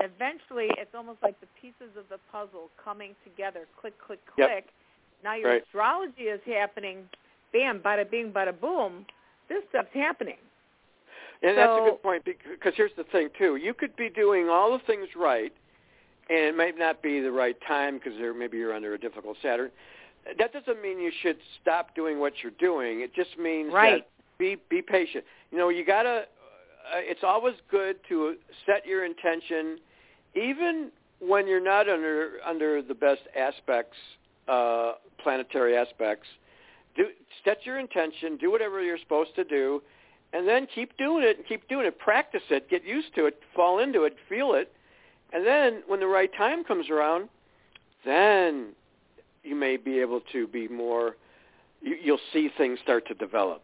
[0.00, 4.48] eventually it's almost like the pieces of the puzzle coming together click click Yep.
[4.48, 4.64] click
[5.22, 5.62] now your Right.
[5.62, 7.08] astrology is happening
[7.52, 9.06] bam bada bing bada boom
[9.48, 10.38] this stuff's happening
[11.42, 13.56] And that's a good point because here's the thing too.
[13.56, 15.52] You could be doing all the things right,
[16.30, 19.70] and it might not be the right time because maybe you're under a difficult Saturn.
[20.38, 23.00] That doesn't mean you should stop doing what you're doing.
[23.02, 24.02] It just means Right.
[24.02, 25.24] that be be patient.
[25.50, 26.24] You know, you gotta.
[26.84, 29.78] Uh, it's always good to set your intention,
[30.34, 33.96] even when you're not under under the best aspects,
[34.48, 34.92] uh,
[35.22, 36.26] planetary aspects.
[36.96, 37.06] Do
[37.44, 38.36] set your intention.
[38.36, 39.82] Do whatever you're supposed to do
[40.34, 41.98] and then keep doing it and keep doing it.
[41.98, 44.72] Practice it, get used to it, fall into it, feel it,
[45.32, 47.28] and then when the right time comes around,
[48.04, 48.72] then
[49.42, 51.16] you may be able to be more.
[51.80, 53.62] You, you'll see things start to develop.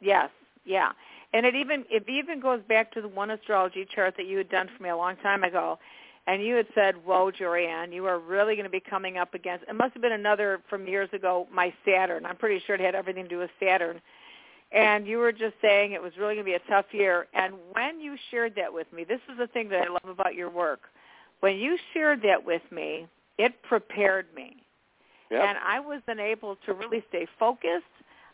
[0.00, 0.30] Yes,
[0.64, 0.90] yeah.
[1.32, 4.48] And it even it even goes back to the one astrology chart that you had
[4.48, 5.78] done for me a long time ago.
[6.26, 9.64] And you had said, Whoa, Jorianne, you are really going to be coming up against
[9.68, 12.26] it must have been another from years ago, my Saturn.
[12.26, 14.00] I'm pretty sure it had everything to do with Saturn.
[14.70, 17.26] And you were just saying it was really going to be a tough year.
[17.32, 20.34] And when you shared that with me, this is the thing that I love about
[20.34, 20.80] your work.
[21.40, 23.06] When you shared that with me,
[23.38, 24.56] it prepared me.
[25.30, 25.42] Yep.
[25.42, 27.84] And I was then able to really stay focused.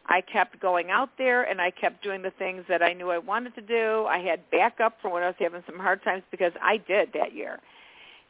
[0.07, 3.19] I kept going out there and I kept doing the things that I knew I
[3.19, 4.05] wanted to do.
[4.07, 7.35] I had backup for when I was having some hard times because I did that
[7.35, 7.61] year.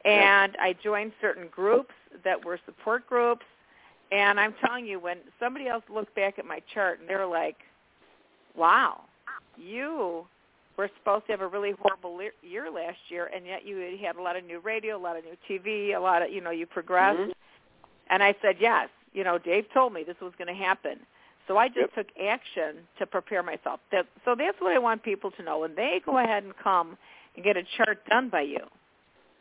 [0.05, 3.45] And I joined certain groups that were support groups.
[4.13, 7.57] And I'm telling you, when somebody else looked back at my chart and they're like,
[8.55, 9.01] wow,
[9.57, 10.27] you
[10.77, 14.23] were supposed to have a really horrible year last year, and yet you had a
[14.23, 16.67] lot of new radio, a lot of new TV, a lot of, you know, you
[16.67, 17.19] progressed.
[17.19, 17.33] Mhm.
[18.09, 21.05] And I said, yes, you know, Dave told me this was going to happen.
[21.47, 21.95] So I just Yep.
[21.95, 23.81] took action to prepare myself.
[23.93, 25.59] That, so that's what I want people to know.
[25.61, 26.97] When they go ahead and come
[27.35, 28.71] and get a chart done by you,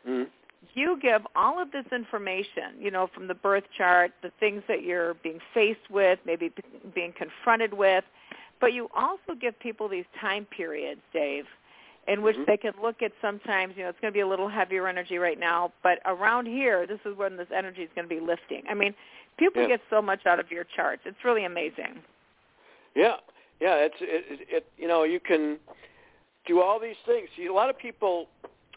[0.06, 0.30] Mhm.
[0.74, 4.82] you give all of this information, you know, from the birth chart, the things that
[4.82, 6.52] you're being faced with, maybe
[6.94, 8.04] being confronted with,
[8.60, 11.46] but you also give people these time periods, Dave,
[12.06, 12.46] in which Mhm.
[12.46, 15.18] they can look at sometimes, you know, it's going to be a little heavier energy
[15.18, 18.62] right now, but around here, this is when this energy is going to be lifting.
[18.68, 18.94] I mean,
[19.38, 19.68] people Yeah.
[19.68, 21.02] get so much out of your charts.
[21.04, 22.02] It's really amazing.
[22.94, 23.16] Yeah,
[23.60, 23.76] yeah.
[23.76, 24.66] It's it, it, it.
[24.78, 25.58] You know, you can
[26.46, 27.28] do all these things.
[27.36, 28.28] See, a lot of people,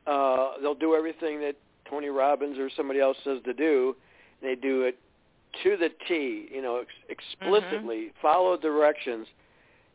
[0.08, 1.56] uh, they'll do everything that
[1.90, 3.96] Tony Robbins or somebody else says to do.
[4.42, 4.98] And they do it
[5.64, 6.48] to the T.
[6.52, 9.28] You know, ex- explicitly follow directions,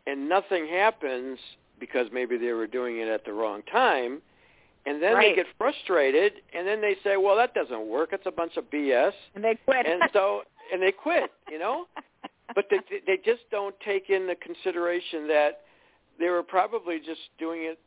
[0.07, 1.39] and nothing happens
[1.81, 4.23] because maybe they were doing it at the wrong time.
[4.85, 5.29] and then Right.
[5.31, 8.13] they get frustrated, and then they say, "Well, that doesn't work.
[8.13, 9.87] It's a bunch of BS," And they quit.
[9.87, 10.43] and so
[10.73, 11.31] and they quit.
[11.51, 11.87] You know,
[12.55, 15.61] but they they just don't take in the consideration that
[16.19, 17.79] they were probably just doing it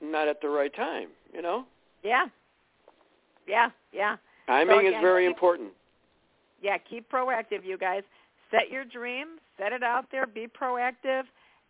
[0.00, 1.08] not at the right time.
[1.32, 1.64] You know,
[2.02, 2.26] yeah.
[3.46, 4.16] Yeah, yeah.
[4.46, 5.70] timing is again, very keep- important.
[6.62, 8.02] Yeah, keep proactive, you guys.
[8.50, 11.22] Set your dreams, set it out there, be proactive,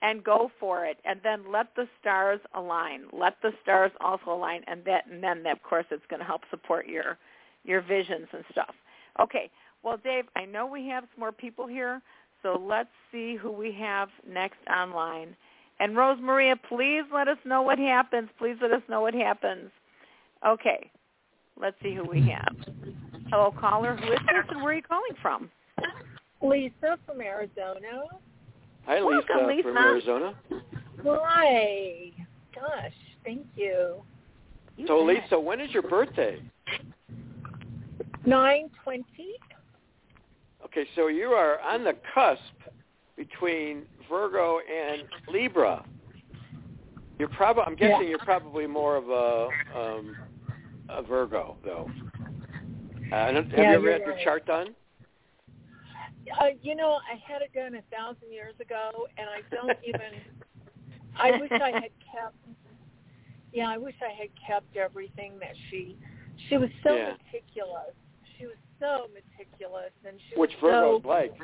[0.02, 0.98] and go for it.
[1.04, 3.04] And then let the stars align.
[3.12, 6.42] Let the stars also align, and that, and then of course it's going to help
[6.50, 7.18] support your
[7.64, 8.74] your visions and stuff.
[9.20, 9.50] Okay.
[9.82, 12.02] Well, Dave, I know we have some more people here,
[12.42, 15.34] so let's see who we have next online.
[15.78, 18.28] And Rose Maria, please let us know what happens.
[18.38, 19.70] Please let us know what happens.
[20.46, 20.90] Okay.
[21.60, 22.54] Let's see who we have.
[23.30, 23.96] Hello, caller.
[23.96, 25.50] Who is this, and where are you calling from?
[26.42, 28.04] Lisa from Arizona.
[28.86, 29.62] Hi, Lisa, Welcome, Lisa.
[29.62, 30.34] from Arizona.
[31.04, 32.12] Hi.
[32.54, 32.92] Gosh,
[33.24, 33.96] thank you.
[34.76, 35.22] You So, bet.
[35.22, 36.40] Lisa, when is your birthday?
[38.26, 39.34] Nine twenty.
[40.72, 42.40] Okay, so you are on the cusp
[43.16, 45.84] between Virgo and Libra.
[47.18, 50.16] You're probably I'm guessing you're probably more of a um,
[50.88, 51.90] a Virgo though.
[53.12, 54.68] Uh, have Yeah, you ever had your chart done?
[56.40, 60.22] Uh, you know, I had it done a thousand years ago, and I don't even.
[61.18, 62.36] I wish I had kept.
[63.52, 65.96] Yeah, I wish I had kept everything that she.
[66.48, 67.14] She was so Yeah.
[67.24, 67.94] meticulous.
[68.40, 71.08] She was so meticulous, and she Which was Virgo's so.
[71.08, 71.34] like?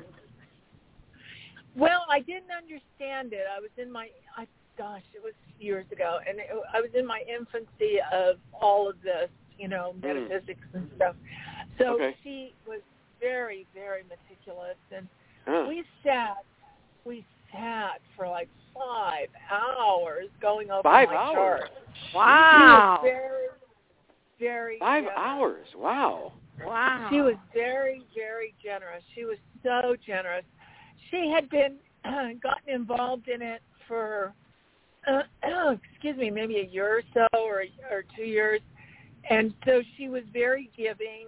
[1.77, 3.45] Well, I didn't understand it.
[3.55, 4.47] I was in my, I,
[4.79, 8.97] gosh, it was years ago, and it, I was in my infancy of all of
[9.03, 9.29] this,
[9.59, 10.07] you know, hmm.
[10.07, 11.15] metaphysics and stuff.
[11.79, 12.17] So Okay.
[12.25, 12.81] she was
[13.21, 15.07] very, very meticulous, and
[15.47, 15.67] Huh.
[15.69, 16.39] we sat,
[17.05, 21.35] we sat for like five hours going over Five my hours?
[21.35, 21.71] chart.
[22.15, 23.01] Wow.
[23.03, 23.49] Very,
[24.39, 25.67] very Five hours.
[25.77, 26.33] Wow.
[26.65, 27.09] Wow.
[27.11, 29.03] She was very, very generous.
[29.15, 30.45] She was so generous.
[31.11, 34.33] She had been uh, gotten involved in it for,
[35.07, 35.23] uh,
[35.93, 38.61] excuse me, maybe a year or so, or or two years,
[39.31, 41.27] and so she was very giving.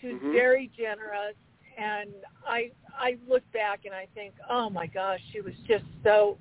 [0.00, 0.32] She was Mhm.
[0.32, 1.36] very generous,
[1.78, 2.10] and
[2.46, 6.38] I I look back and I think, oh my gosh, she was just so.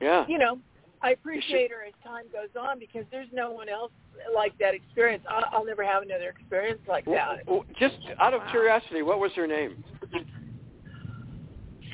[0.00, 0.24] Yeah.
[0.28, 0.60] You know,
[1.02, 3.92] I appreciate her as time goes on because there's no one else
[4.34, 5.22] like that experience.
[5.28, 7.44] I'll, I'll never have another experience like that.
[7.46, 8.50] W- w- Just out of Wow.
[8.50, 9.82] curiosity, what was her name?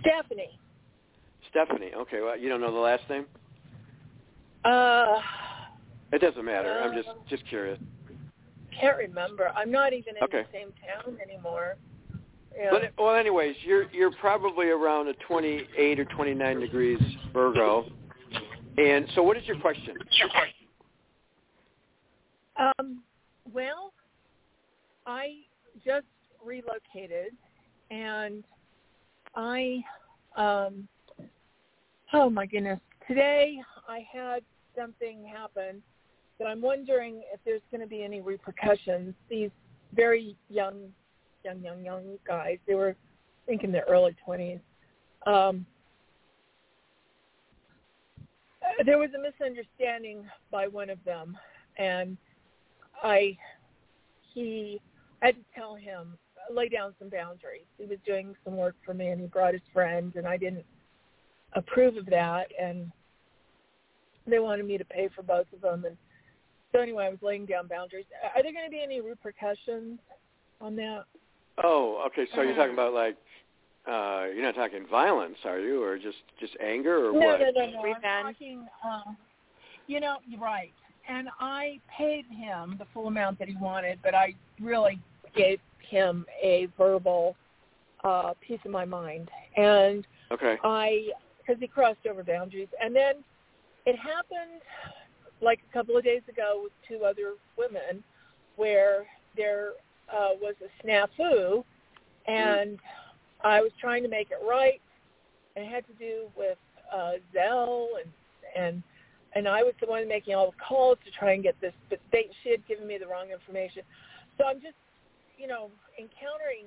[0.00, 0.59] Stephanie.
[1.50, 1.92] Stephanie.
[1.94, 2.20] Okay.
[2.20, 3.26] Well, you don't know the last name?
[4.64, 5.20] Uh,
[6.12, 6.70] It doesn't matter.
[6.80, 7.78] I'm just Uh, just curious.
[8.72, 9.50] can't remember.
[9.55, 10.42] I'm not even in Okay.
[10.42, 11.76] the same town anymore.
[12.57, 12.70] Yeah.
[12.70, 17.00] But well, anyways, you're you're probably around a 28 or 29 degrees
[17.32, 17.86] Virgo.
[18.77, 19.97] And so, what is your question?
[20.18, 20.29] Your
[22.57, 23.03] um,
[23.53, 23.93] well,
[25.07, 25.37] I
[25.85, 26.07] just
[26.45, 27.33] relocated,
[27.91, 28.45] and
[29.35, 29.83] I,
[30.37, 30.89] um,
[32.12, 33.59] oh my goodness, today
[33.89, 34.43] I had
[34.79, 35.83] something happen
[36.39, 39.14] that I'm wondering if there's going to be any repercussions.
[39.29, 39.51] These
[39.95, 40.93] very young,
[41.45, 44.61] young, young, young guys, they were, I think, in their early 20s.
[45.27, 45.66] Um,
[48.62, 51.37] uh, there was a misunderstanding by one of them,
[51.79, 52.16] and
[53.03, 53.37] I,
[54.33, 54.81] he,
[55.22, 56.18] I had to tell him,
[56.51, 57.66] lay down some boundaries.
[57.79, 60.64] He was doing some work for me, and he brought his friend, and I didn't
[61.55, 62.91] approve of that, and
[64.27, 65.97] they wanted me to pay for both of them, and
[66.72, 68.07] so anyway, I was laying down boundaries.
[68.35, 70.01] Are there going to be any repercussions
[70.61, 71.05] on that?
[71.62, 72.27] Oh, okay.
[72.35, 72.62] So you're Uh-huh.
[72.62, 73.16] talking about like
[73.87, 77.41] uh you're not talking violence, are you, or just just anger, or no, what?
[77.41, 77.82] no, no, no.
[77.82, 78.05] Revenge.
[78.05, 78.66] I'm talking.
[78.85, 79.12] Uh,
[79.87, 80.72] you know, you're right.
[81.09, 84.99] And I paid him the full amount that he wanted, but I really
[85.37, 87.37] gave him a verbal
[88.05, 90.59] uh, piece of my mind, and Okay.
[90.64, 91.09] I
[91.39, 93.16] because he crossed over boundaries, and then
[93.87, 94.62] it happened
[95.43, 98.03] like a couple of days ago with two other women,
[98.57, 99.07] where
[99.37, 99.72] there
[100.11, 101.64] uh, was a snafu,
[102.26, 102.78] and
[103.45, 104.80] I was trying to make it right,
[105.55, 106.59] and it had to do with
[106.92, 108.11] uh, Zelle and
[108.57, 108.82] and
[109.36, 112.01] and I was the one making all the calls to try and get this, but
[112.12, 113.82] they she had given me the wrong information,
[114.38, 114.76] so I'm just
[115.36, 116.66] you know encountering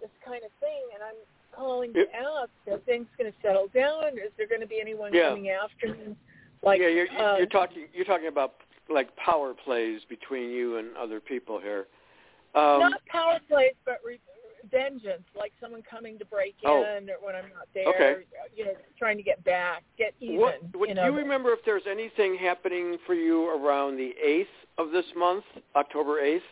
[0.00, 1.16] this kind of thing, and I'm
[1.54, 4.14] calling to ask are things going to settle down?
[4.14, 5.28] Is there going to be anyone Yeah.
[5.28, 6.16] coming after me?
[6.62, 8.54] Like yeah, you're uh, you're talking you're talking about
[8.88, 11.86] like power plays between you and other people here.
[12.54, 14.20] Um, not power plays, but re-
[14.70, 16.82] vengeance, like someone coming to break Oh.
[16.82, 18.22] in, or when I'm not there, Okay.
[18.56, 20.36] you know, trying to get back, get even.
[20.40, 24.48] What, what you do you remember if there's anything happening for you around the eighth
[24.78, 25.44] of this month,
[25.76, 26.42] October eighth?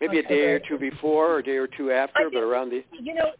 [0.00, 2.42] Maybe a day or two before, or a day or two after, I but think-
[2.44, 2.84] around the.
[3.00, 3.30] You know,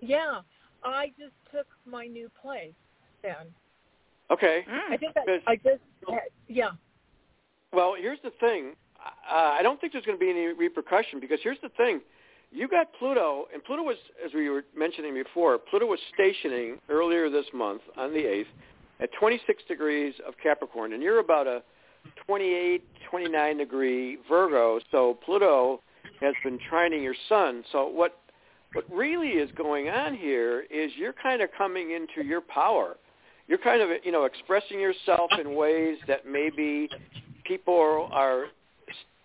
[0.00, 0.40] yeah,
[0.82, 2.72] I just took my new place
[3.22, 3.52] then.
[4.30, 4.64] Okay.
[4.68, 4.92] Mm.
[4.92, 5.42] I think I, Good.
[5.46, 5.82] I just,
[6.48, 6.70] yeah.
[7.72, 8.74] Well, here's the thing.
[8.98, 12.00] Uh, I don't think there's going to be any repercussion because here's the thing.
[12.56, 17.28] You got Pluto, and Pluto was, as we were mentioning before, Pluto was stationing earlier
[17.28, 18.46] this month on the 8th
[19.00, 21.62] at 26 degrees of Capricorn, and you're about a
[22.26, 24.80] 28, 29 degree Virgo.
[24.90, 25.82] So Pluto
[26.22, 27.62] has been trining your sun.
[27.72, 28.20] So what
[28.72, 32.96] what really is going on here is you're kind of coming into your power.
[33.48, 36.88] You're kind of you know expressing yourself in ways that maybe
[37.44, 38.46] people are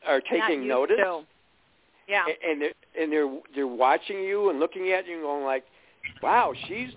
[0.05, 1.21] are taking notice to.
[2.09, 2.25] Yeah.
[2.27, 5.65] and and and they're they're watching you and looking at you and going like,
[6.21, 6.89] "Wow, she's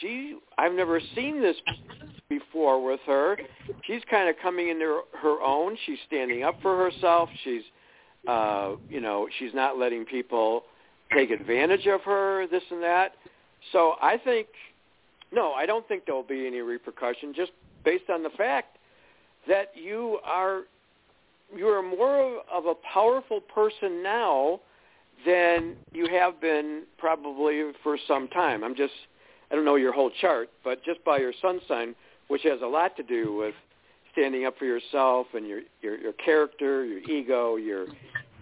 [0.00, 1.56] she I've never seen this
[2.28, 3.38] before with her.
[3.84, 5.76] She's kind of coming into her own.
[5.86, 7.28] She's standing up for herself.
[7.44, 7.62] She's
[8.26, 10.62] uh, you know, she's not letting people
[11.12, 13.12] take advantage of her, this and that.
[13.72, 14.48] So I think
[15.32, 17.52] no, I don't think there'll be any repercussion just
[17.84, 18.76] based on the fact
[19.48, 20.62] that you are
[21.54, 24.60] you are more of a powerful person now
[25.26, 28.64] than you have been probably for some time.
[28.64, 28.92] I'm just
[29.50, 31.94] I don't know your whole chart, but just by your sun sign,
[32.28, 33.54] which has a lot to do with
[34.12, 37.86] standing up for yourself and your your, your character, your ego, your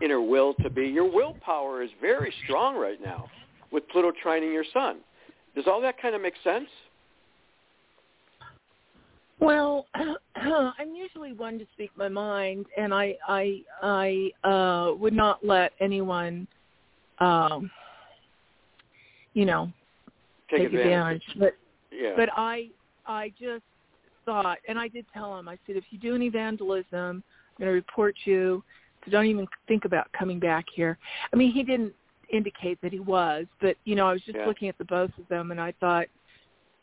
[0.01, 0.87] inner will to be.
[0.87, 3.29] Your willpower is very strong right now
[3.71, 4.99] with Pluto trining your sun.
[5.55, 6.69] Does all that kind of make sense?
[9.41, 9.87] Well,
[10.37, 15.73] I'm usually one to speak my mind, and I I I uh, would not let
[15.81, 16.47] anyone,
[17.21, 17.71] um,
[19.35, 19.73] you know,
[20.51, 21.23] Take, advantage.
[21.39, 21.55] But
[21.93, 22.15] Yeah.
[22.17, 22.71] but I
[23.07, 23.65] I just
[24.25, 25.49] thought, and I did tell him.
[25.49, 27.23] I said, if you do any vandalism, I'm
[27.59, 28.63] going to report you.
[29.05, 30.99] So don't even think about coming back here.
[31.33, 31.95] I mean, he didn't
[32.33, 34.47] indicate that he was, but you know, I was just Yeah.
[34.47, 36.07] looking at the both of them, and I thought,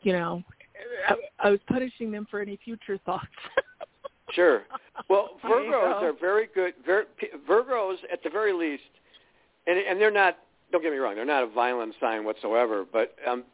[0.02, 0.42] you know,
[1.08, 3.26] I, I was punishing them for any future thoughts.
[4.32, 4.64] Sure.
[5.08, 6.74] Well, Virgos are very good.
[6.84, 7.06] Vir,
[7.48, 8.82] Virgos, at the very least,
[9.68, 10.38] and and they're not.
[10.72, 12.84] Don't get me wrong; they're not a violent sign whatsoever.
[12.90, 13.44] But um,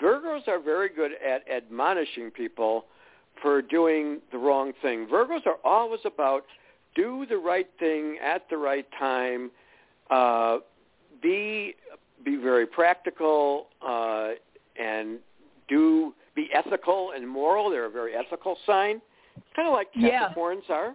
[0.00, 2.86] Virgos are very good at admonishing people
[3.40, 5.06] for doing the wrong thing.
[5.10, 6.44] Virgos are always about
[6.94, 9.50] do the right thing at the right time.
[10.10, 10.58] Uh,
[11.22, 11.74] be
[12.24, 14.30] be very practical uh,
[14.78, 15.18] and
[15.68, 17.70] do be ethical and moral.
[17.70, 19.00] They're a very ethical sign,
[19.56, 20.28] kind of like Yeah.
[20.28, 20.94] Capricorns are.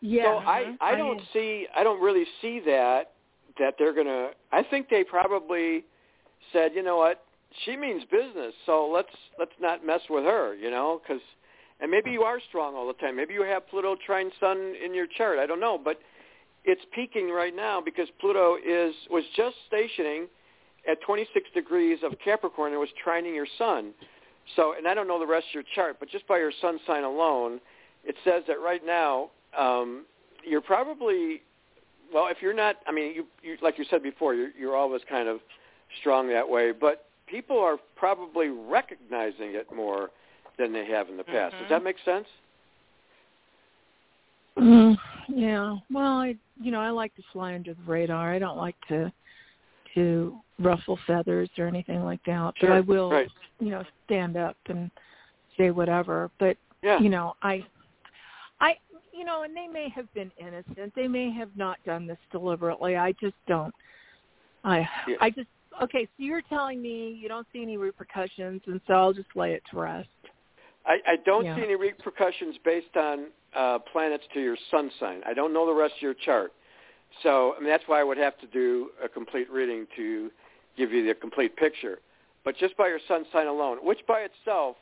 [0.00, 0.24] yeah.
[0.24, 3.12] So I I don't see I don't really see that
[3.58, 4.30] that they're gonna.
[4.52, 5.84] I think they probably
[6.52, 7.24] said, you know what,
[7.64, 11.22] she means business, so let's let's not mess with her, you know, because
[11.80, 13.16] and maybe you are strong all the time.
[13.16, 15.38] Maybe you have Pluto trine Sun in your chart.
[15.38, 16.00] I don't know, but
[16.64, 20.26] it's peaking right now because Pluto is was just stationing
[20.88, 23.92] at 26 degrees of Capricorn and was trining your Sun.
[24.56, 26.80] So, and I don't know the rest of your chart, but just by your Sun
[26.86, 27.60] sign alone,
[28.04, 30.06] it says that right now um,
[30.44, 31.42] you're probably
[32.12, 32.28] well.
[32.28, 35.28] If you're not, I mean, you, you like you said before, you're, you're always kind
[35.28, 35.40] of
[36.00, 40.10] strong that way, but people are probably recognizing it more
[40.58, 41.54] than they have in the past.
[41.58, 41.68] Does Mhm.
[41.70, 42.26] that make sense?
[44.58, 44.98] Mm,
[45.28, 45.76] yeah.
[45.90, 48.32] Well, I you know I like to fly under the radar.
[48.32, 49.12] I don't like to
[49.94, 52.54] to ruffle feathers or anything like that.
[52.60, 53.28] But I will right.
[53.60, 54.90] you know stand up and
[55.56, 56.30] say whatever.
[56.38, 56.98] But Yeah.
[57.00, 57.64] you know I I
[59.18, 60.92] you know and they may have been innocent.
[60.94, 62.96] They may have not done this deliberately.
[62.96, 63.74] I just don't.
[64.64, 65.16] I Yeah.
[65.20, 65.48] I just
[65.82, 66.04] okay.
[66.04, 69.62] So you're telling me you don't see any repercussions, and so I'll just lay it
[69.70, 70.08] to rest.
[70.86, 71.56] I, I don't Yeah.
[71.56, 75.20] see any repercussions based on uh, planets to your sun sign.
[75.26, 76.52] I don't know the rest of your chart.
[77.22, 80.30] So I mean, that's why I would have to do a complete reading to
[80.76, 81.98] give you the complete picture.
[82.44, 84.76] But just by your sun sign alone, which by itself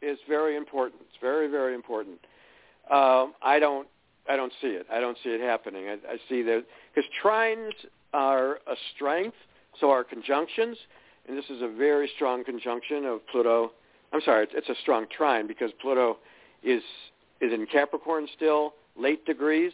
[0.00, 1.02] is very important.
[1.02, 2.18] It's very, very important.
[2.90, 3.88] Um, I don't,
[4.28, 4.86] I don't see it.
[4.92, 5.88] I don't see it happening.
[5.88, 6.64] I, I see that
[6.94, 7.72] because trines
[8.12, 9.36] are a strength,
[9.80, 10.76] so are conjunctions,
[11.28, 13.72] and this is a very strong conjunction of Pluto.
[14.12, 16.18] I'm sorry, it's, it's a strong trine because Pluto
[16.62, 16.82] is
[17.40, 19.72] is in Capricorn still, late degrees,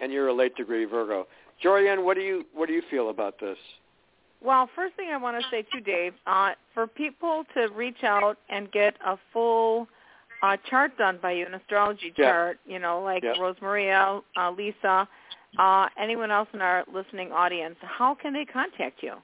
[0.00, 1.26] and you're a late degree Virgo.
[1.64, 3.56] Jorianne, what do you what do you feel about this?
[4.42, 8.36] Well, first thing I want to say too, Dave, uh, for people to reach out
[8.50, 9.88] and get a full
[10.42, 12.26] uh, chart done by you, an astrology Yeah.
[12.26, 13.34] chart, you know, like Yeah.
[13.34, 15.08] Rosemaria, uh, Lisa,
[15.58, 19.14] uh, anyone else in our listening audience, how can they contact you?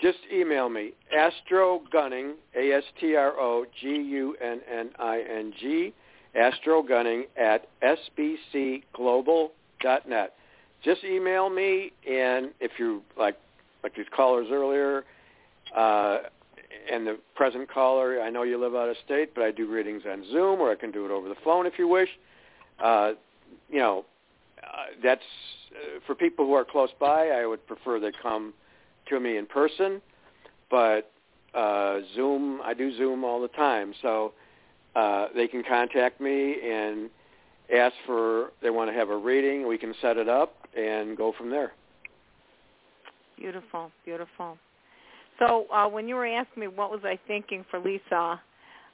[0.00, 5.20] just email me Astro Gunning A S T R O G U N N I
[5.20, 5.92] N G
[6.34, 10.34] Astro Gunning at sbcglobal.net.
[10.82, 13.36] Just email me, and if you like,
[13.82, 15.04] like these callers earlier,
[15.74, 16.18] uh,
[16.92, 20.02] and the present caller, I know you live out of state, but I do readings
[20.10, 22.08] on Zoom, or I can do it over the phone if you wish.
[22.82, 23.12] Uh,
[23.68, 24.04] you know,
[24.62, 24.66] uh,
[25.02, 25.22] that's
[25.72, 27.28] uh, for people who are close by.
[27.28, 28.54] I would prefer they come
[29.08, 30.00] to me in person,
[30.70, 31.10] but
[31.54, 34.32] uh, Zoom, I do Zoom all the time, so
[34.96, 37.10] uh, they can contact me and
[37.74, 39.66] ask for they want to have a reading.
[39.66, 41.72] We can set it up and go from there.
[43.36, 44.58] Beautiful, beautiful.
[45.38, 48.40] So uh, when you were asking me what was I thinking for Lisa,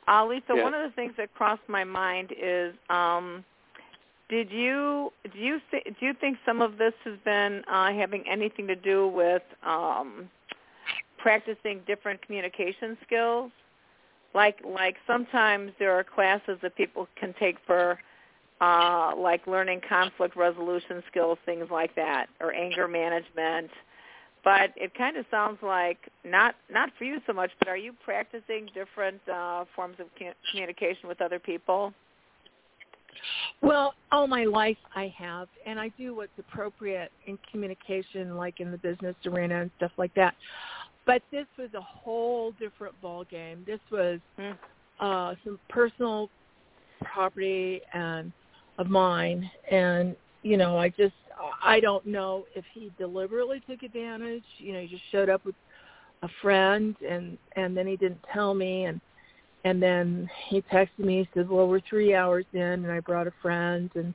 [0.09, 3.45] uh, Lisa, one of the things that crossed my mind is, um,
[4.29, 8.25] did you do you th- do you think some of this has been uh, having
[8.29, 10.31] anything to do with um,
[11.19, 13.51] practicing different communication skills?
[14.35, 17.99] Like like sometimes there are classes that people can take for
[18.61, 23.71] uh, like learning conflict resolution skills, things like that, or anger management
[24.45, 27.93] but it kind of sounds like not not for you so much but are you
[28.05, 30.07] practicing different uh forms of
[30.51, 31.93] communication with other people
[33.63, 38.71] Well, all my life I have, and I do what's appropriate in communication, like in
[38.71, 40.35] the business arena and stuff like that.
[41.07, 43.65] But this was a whole different ball game.
[43.67, 44.53] This was Hmm.
[45.01, 46.31] uh, some personal
[47.03, 48.33] property and
[48.79, 51.15] of mine, and you know, I just
[51.63, 54.45] I don't know if he deliberately took advantage.
[54.59, 55.55] You know, he just showed up with
[56.23, 59.01] a friend, and and then he didn't tell me, and
[59.65, 61.19] and then he texted me.
[61.21, 64.15] He said, "Well, we're three hours in, and I brought a friend, and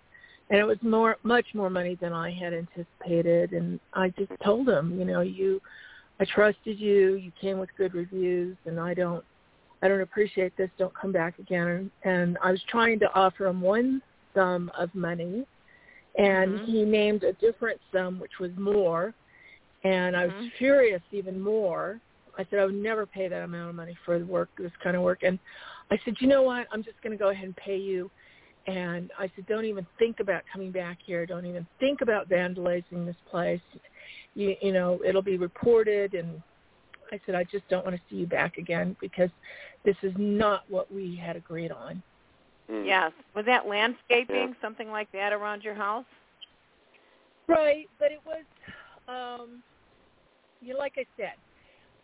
[0.50, 4.68] and it was more, much more money than I had anticipated." And I just told
[4.70, 5.62] him, you know, you,
[6.20, 7.16] I trusted you.
[7.16, 9.24] You came with good reviews, and I don't,
[9.82, 10.70] I don't appreciate this.
[10.78, 11.92] Don't come back again.
[12.04, 14.02] And, I was trying to offer him one
[14.34, 15.46] sum of money,
[16.18, 16.66] and Mhm.
[16.66, 19.14] he named a different sum, which was more.
[19.84, 20.52] And I was Mhm.
[20.54, 22.00] furious even more.
[22.38, 24.96] I said I would never pay that amount of money for the work, this kind
[24.96, 25.24] of work.
[25.24, 25.40] And
[25.90, 26.68] I said, you know what?
[26.72, 28.12] I'm just going to go ahead and pay you.
[28.68, 31.26] And I said, don't even think about coming back here.
[31.26, 33.62] Don't even think about vandalizing this place.
[34.34, 36.16] You, you know, it'll be reported.
[36.16, 36.42] And
[37.12, 39.30] I said, I just don't want to see you back again because
[39.84, 42.02] this is not what we had agreed on.
[42.72, 42.86] Mm.
[42.86, 46.06] yes was that landscaping something like that around your house?
[47.48, 48.44] Right, but it was,
[49.08, 49.62] um,
[50.62, 51.34] you know, like I said,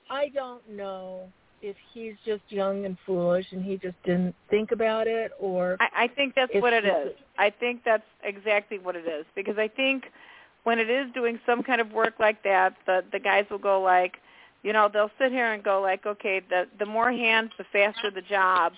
[0.09, 1.31] I don't know
[1.63, 6.03] if he's just young and foolish and he just didn't think about it, or i
[6.03, 7.13] i think that's what it just- is.
[7.37, 10.05] i think that's exactly what it is because i think
[10.63, 13.81] when it is doing some kind of work like that the the guys will go
[13.81, 14.17] like
[14.63, 18.09] you know they'll sit here and go like okay the the more hands the faster
[18.11, 18.73] the job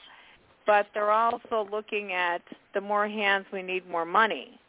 [0.65, 2.41] but they're also looking at
[2.73, 4.59] the more hands we need more money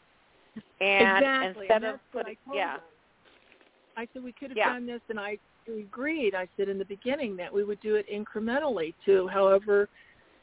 [0.81, 1.67] and exactly.
[1.67, 2.81] instead and of putting I yeah him.
[3.97, 4.73] I said we could have Yeah.
[4.73, 5.39] done this, and I
[5.69, 6.35] agreed.
[6.35, 9.89] I said in the beginning that we would do it incrementally to however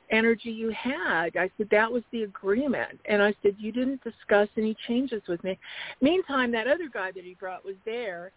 [0.10, 1.36] energy you had.
[1.38, 5.44] I said that was the agreement, and I said you didn't discuss any changes with
[5.44, 5.58] me.
[6.02, 8.32] Meantime, that other guy that he brought was there.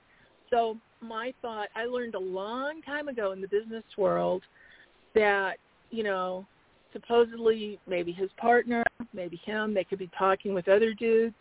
[0.51, 4.43] So my thought, I learned a long time ago in the business world
[5.15, 5.59] that
[5.91, 6.47] you know
[6.95, 8.83] supposedly maybe his partner,
[9.13, 11.35] maybe him, they could be talking with other dudes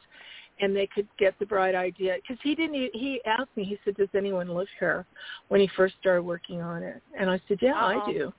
[0.60, 3.96] and they could get the bright idea because he didn't he asked me he said
[3.96, 5.04] does anyone live here
[5.48, 8.02] when he first started working on it and i said yeah Uh-oh.
[8.02, 8.34] i do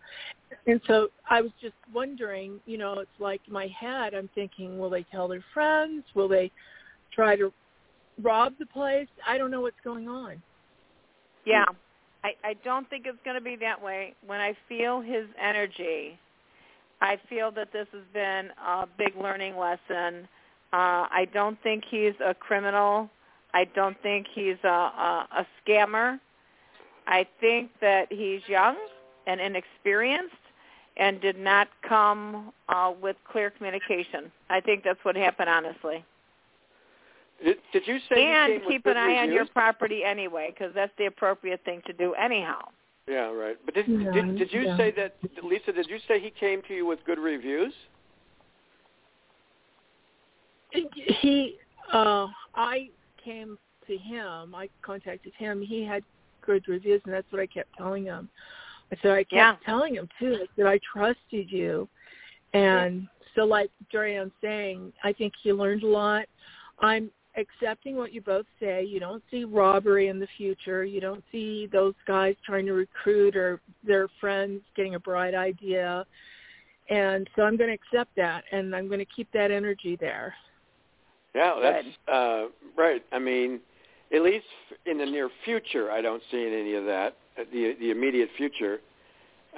[0.68, 4.90] and so i was just wondering you know it's like my head i'm thinking will
[4.90, 6.52] they tell their friends will they
[7.12, 7.52] try to
[8.22, 10.40] rob the place i don't know what's going on
[11.44, 11.64] Yeah.
[12.22, 14.14] I, I don't think it's going to be that way.
[14.26, 16.18] When I feel his energy,
[17.04, 20.26] I feel that this has been a big learning lesson.
[20.72, 23.10] Uh, I don't think he's a criminal.
[23.52, 26.18] I don't think he's a, a, a scammer.
[27.06, 28.76] I think that he's young
[29.26, 30.34] and inexperienced
[30.96, 34.32] and did not come uh, with clear communication.
[34.48, 36.02] I think that's what happened, honestly.
[37.44, 41.04] Did, did you say and keep an eye on your property anyway, because that's the
[41.04, 42.62] appropriate thing to do anyhow.
[43.06, 43.56] Yeah, right.
[43.64, 44.76] But did Yeah, did, did you yeah.
[44.76, 45.72] say that Lisa?
[45.72, 47.72] Did you say he came to you with good reviews?
[51.20, 51.56] he
[51.92, 52.88] uh i
[53.22, 56.02] came to him i contacted him he had
[56.44, 58.28] good reviews and that's what i kept telling him
[58.92, 59.56] i said i kept Yeah.
[59.64, 61.88] telling him too that i trusted you
[62.52, 66.26] and so like Jorianne's saying i think he learned a lot
[66.80, 68.84] i'm accepting what you both say.
[68.84, 70.84] You don't see robbery in the future.
[70.84, 76.04] You don't see those guys trying to recruit or their friends getting a bright idea.
[76.90, 80.34] And so I'm going to accept that, and I'm going to keep that energy there.
[81.34, 83.02] Yeah, that's uh, right.
[83.10, 83.60] I mean,
[84.14, 84.44] at least
[84.86, 87.16] in the near future, I don't see any of that.
[87.36, 88.78] The the immediate future.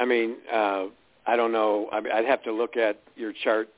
[0.00, 0.86] I mean, uh,
[1.26, 1.88] I don't know.
[1.92, 3.68] I mean, I'd have to look at your chart.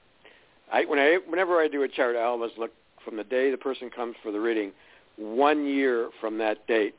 [0.72, 2.70] I when I whenever I do a chart, I always look
[3.08, 4.72] from the day the person comes for the reading,
[5.16, 6.94] one year from that date,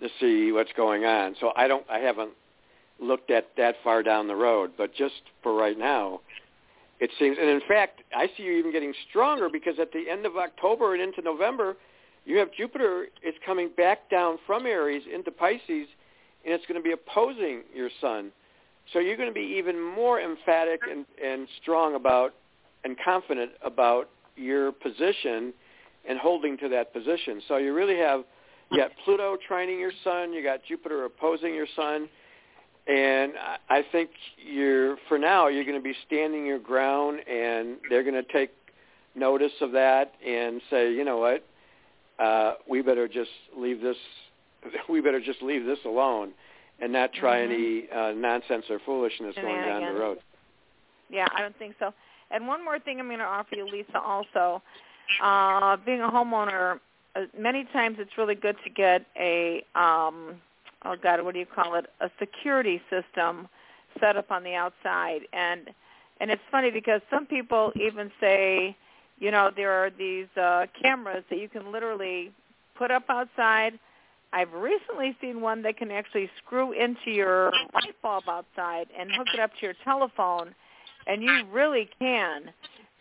[0.00, 1.34] to see what's going on.
[1.40, 1.84] So I don't.
[1.90, 2.30] I haven't
[3.00, 6.20] looked at that far down the road, but just for right now,
[7.00, 7.36] it seems.
[7.38, 10.94] And in fact, I see you even getting stronger because at the end of October
[10.94, 11.76] and into November,
[12.24, 15.88] you have Jupiter is coming back down from Aries into Pisces,
[16.44, 18.30] and it's going to be opposing your Sun.
[18.92, 22.34] So you're going to be even more emphatic and, and strong about
[22.84, 25.52] and confident about your position
[26.08, 27.42] and holding to that position.
[27.48, 28.24] So you really have
[28.70, 32.08] you got Pluto trining your Sun, you got Jupiter opposing your Sun,
[32.86, 33.32] and
[33.68, 38.14] I think you're for now you're going to be standing your ground, and they're going
[38.14, 38.50] to take
[39.14, 41.44] notice of that and say, you know what,
[42.24, 43.96] uh, we better just leave this.
[44.90, 46.32] We better just leave this alone,
[46.80, 47.52] and not try mm-hmm.
[47.52, 50.18] any uh, nonsense or foolishness going down the road.
[51.08, 51.92] Yeah, I don't think so.
[52.30, 54.62] And one more thing I'm going to offer you, Lisa, also.
[55.22, 56.78] Uh, being a homeowner,
[57.16, 60.36] uh, many times it's really good to get a, um,
[60.84, 63.48] oh God, what do you call it, a security system
[63.98, 65.22] set up on the outside.
[65.32, 65.70] And
[66.20, 68.76] and it's funny because some people even say,
[69.18, 72.30] you know, there are these uh, cameras that you can literally
[72.76, 73.78] put up outside.
[74.32, 79.28] I've recently seen one that can actually screw into your light bulb outside and hook
[79.32, 80.54] it up to your telephone
[81.10, 82.52] and you really can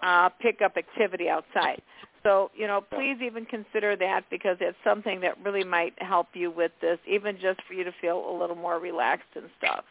[0.02, 1.82] uh, pick up activity outside.
[2.24, 6.52] So, you know, please even consider that because it's something that really might help you
[6.52, 9.86] with this, even just for you to feel a little more relaxed and stuff.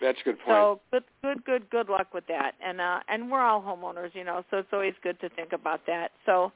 [0.00, 0.48] That's a good point.
[0.48, 2.52] So good, good, good, good luck with that.
[2.64, 5.80] And uh, and we're all homeowners, you know, so it's always good to think about
[5.86, 6.12] that.
[6.24, 6.52] So,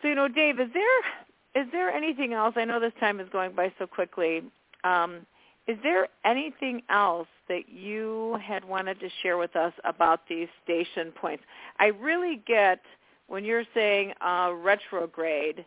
[0.00, 2.54] so you know, Dave, is there is there anything else?
[2.56, 4.42] I know this time is going by so quickly.
[4.84, 5.26] Um,
[5.66, 11.12] is there anything else that you had wanted to share with us about these station
[11.12, 11.44] points?
[11.78, 12.80] I really get
[13.28, 15.64] when you're saying uh, retrograde,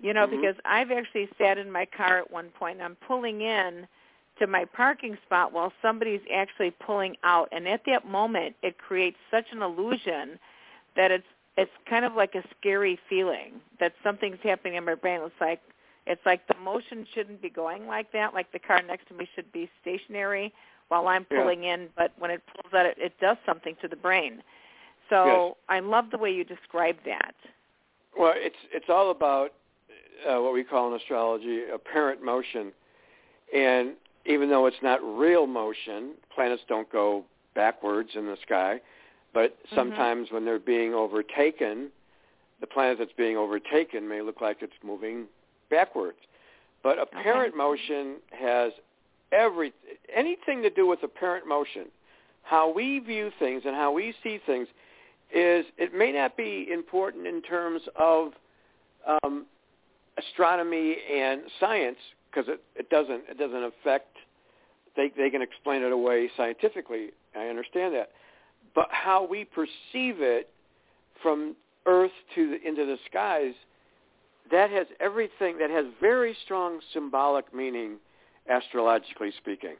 [0.00, 0.40] you know, mm-hmm.
[0.40, 3.86] because I've actually sat in my car at one point and I'm pulling in
[4.38, 9.16] to my parking spot while somebody's actually pulling out and at that moment it creates
[9.30, 10.38] such an illusion
[10.94, 11.24] that it's
[11.56, 15.20] it's kind of like a scary feeling that something's happening in my brain.
[15.24, 15.60] It's like
[16.06, 18.34] it's like the motion shouldn't be going like that.
[18.34, 20.52] Like the car next to me should be stationary
[20.88, 21.74] while I'm pulling yeah.
[21.74, 24.42] in, but when it pulls out, it, it does something to the brain.
[25.10, 25.54] So yes.
[25.68, 27.34] I love the way you describe that.
[28.18, 29.52] Well, it's it's all about
[30.28, 32.72] uh, what we call in astrology apparent motion,
[33.54, 33.94] and
[34.24, 38.80] even though it's not real motion, planets don't go backwards in the sky,
[39.34, 39.76] but Mm-hmm.
[39.76, 40.36] sometimes mm-hmm.
[40.36, 41.90] when they're being overtaken,
[42.60, 45.26] the planet that's being overtaken may look like it's moving
[45.70, 46.18] backwards.
[46.82, 47.56] But apparent okay.
[47.56, 48.72] motion has
[49.32, 49.72] every
[50.14, 51.86] anything to do with apparent motion.
[52.42, 54.68] How we view things and how we see things
[55.34, 58.32] is it may not be important in terms of
[59.24, 59.46] um,
[60.18, 61.98] astronomy and science
[62.30, 64.16] because it, it doesn't it doesn't affect
[64.96, 67.08] they they can explain it away scientifically.
[67.36, 68.10] I understand that,
[68.74, 70.48] but how we perceive it
[71.22, 71.56] from
[71.86, 73.54] Earth to the, into the skies
[74.50, 77.96] that has everything that has very strong symbolic meaning
[78.48, 79.76] astrologically speaking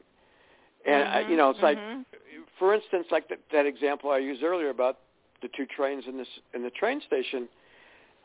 [0.85, 1.97] and mm-hmm, uh, you know it's mm-hmm.
[1.97, 2.05] like
[2.59, 4.99] for instance like the, that example i used earlier about
[5.41, 7.47] the two trains in this in the train station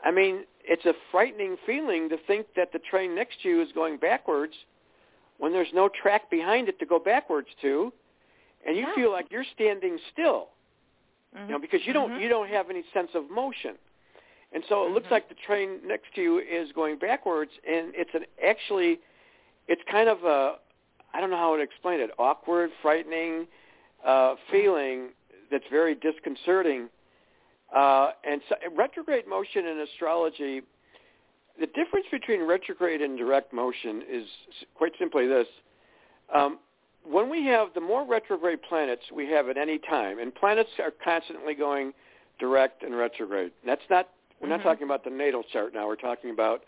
[0.04, 3.68] i mean it's a frightening feeling to think that the train next to you is
[3.74, 4.54] going backwards
[5.38, 7.92] when there's no track behind it to go backwards to
[8.66, 8.94] and you yeah.
[8.94, 10.48] feel like you're standing still
[11.36, 11.46] mm-hmm.
[11.46, 12.20] you know because you don't mm-hmm.
[12.20, 13.74] you don't have any sense of motion
[14.54, 15.14] and so it looks Mm-hmm.
[15.14, 18.98] like the train next to you is going backwards, and it's an actually,
[19.68, 20.56] it's kind of a,
[21.14, 23.46] I don't know how to explain it, awkward, frightening
[24.06, 25.10] uh, feeling
[25.50, 26.88] that's very disconcerting.
[27.74, 30.62] Uh, and so retrograde motion in astrology,
[31.60, 34.26] the difference between retrograde and direct motion is
[34.74, 35.46] quite simply this.
[36.34, 36.58] Um,
[37.04, 40.92] when we have the more retrograde planets we have at any time, and planets are
[41.02, 41.92] constantly going
[42.38, 43.52] direct and retrograde.
[43.66, 44.08] That's not
[44.42, 44.64] we're not Mhm.
[44.64, 45.86] talking about the natal chart now.
[45.86, 46.64] We're talking about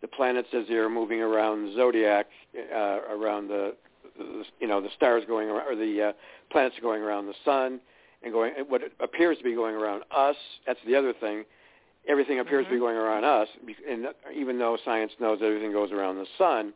[0.00, 2.26] the planets as they're moving around the zodiac,
[2.74, 3.76] uh, around the,
[4.18, 6.12] the, you know, the stars going around, or the uh,
[6.50, 7.80] planets going around the sun,
[8.22, 10.36] and going what appears to be going around us.
[10.66, 11.44] That's the other thing.
[12.08, 12.74] everything appears mm-hmm.
[12.74, 13.48] to be going around us,
[13.88, 16.72] and even though science knows everything goes around the sun.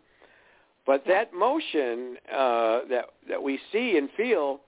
[0.86, 4.60] But that motion uh, that that we see and feel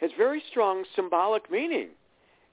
[0.00, 1.88] has very strong symbolic meaning,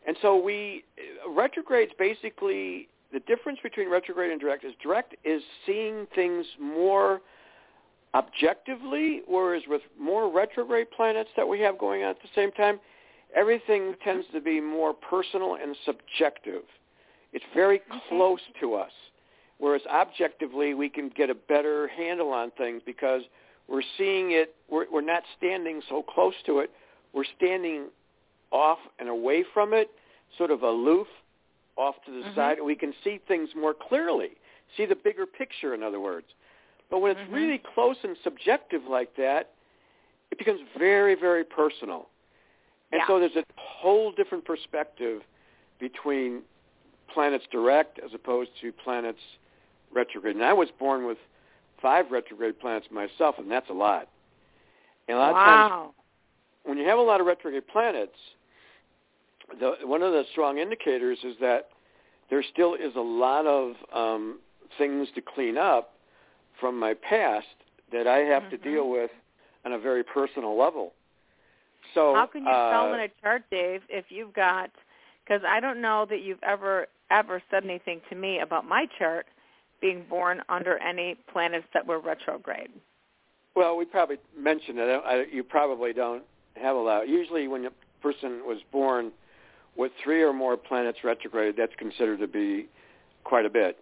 [0.07, 0.83] and so we
[1.27, 7.21] retrogrades basically the difference between retrograde and direct is direct is seeing things more
[8.13, 12.79] objectively, whereas with more retrograde planets that we have going on at the same time,
[13.35, 14.03] everything mm-hmm.
[14.03, 16.63] tends to be more personal and subjective.
[17.33, 18.91] It's very close to us,
[19.59, 23.21] whereas objectively we can get a better handle on things because
[23.67, 26.71] we're seeing it, we're, we're not standing so close to it.
[27.13, 27.85] We're standing
[28.51, 29.89] off and away from it,
[30.37, 31.07] sort of aloof,
[31.75, 32.35] off to the mm-hmm.
[32.35, 34.31] side, and we can see things more clearly,
[34.75, 36.27] see the bigger picture, in other words.
[36.89, 37.33] But when it's mm-hmm.
[37.33, 39.51] really close and subjective like that,
[40.31, 42.07] it becomes very, very personal.
[42.91, 43.07] And yeah.
[43.07, 45.21] so there's a whole different perspective
[45.79, 46.41] between
[47.13, 49.19] planets direct as opposed to planets
[49.93, 50.35] retrograde.
[50.35, 51.17] And I was born with
[51.81, 54.09] five retrograde planets myself, and that's a lot.
[55.07, 55.39] And a lot wow.
[55.39, 55.93] of times,
[56.65, 58.17] when you have a lot of retrograde planets,
[59.59, 61.69] the, one of the strong indicators is that
[62.29, 64.39] there still is a lot of um,
[64.77, 65.93] things to clean up
[66.59, 67.47] from my past
[67.91, 68.51] that I have mm-hmm.
[68.51, 69.11] to deal with
[69.65, 70.93] on a very personal level.
[71.93, 74.69] So how can you uh, tell in a chart, Dave, if you've got?
[75.25, 79.25] Because I don't know that you've ever ever said anything to me about my chart
[79.81, 82.69] being born under any planets that were retrograde.
[83.55, 85.01] Well, we probably mentioned it.
[85.05, 86.23] I, you probably don't
[86.55, 87.07] have a lot.
[87.07, 87.71] Usually, when a
[88.01, 89.11] person was born
[89.79, 92.67] with three or more planets retrograde, that's considered to be
[93.23, 93.77] quite a bit.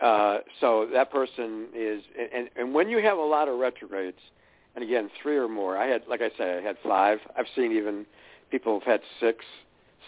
[0.00, 2.02] Uh, so that person is,
[2.34, 4.18] and, and when you have a lot of retrogrades,
[4.74, 7.20] and again, three or more, I had, like I say, I had five.
[7.38, 8.04] I've seen even
[8.50, 9.44] people have had six,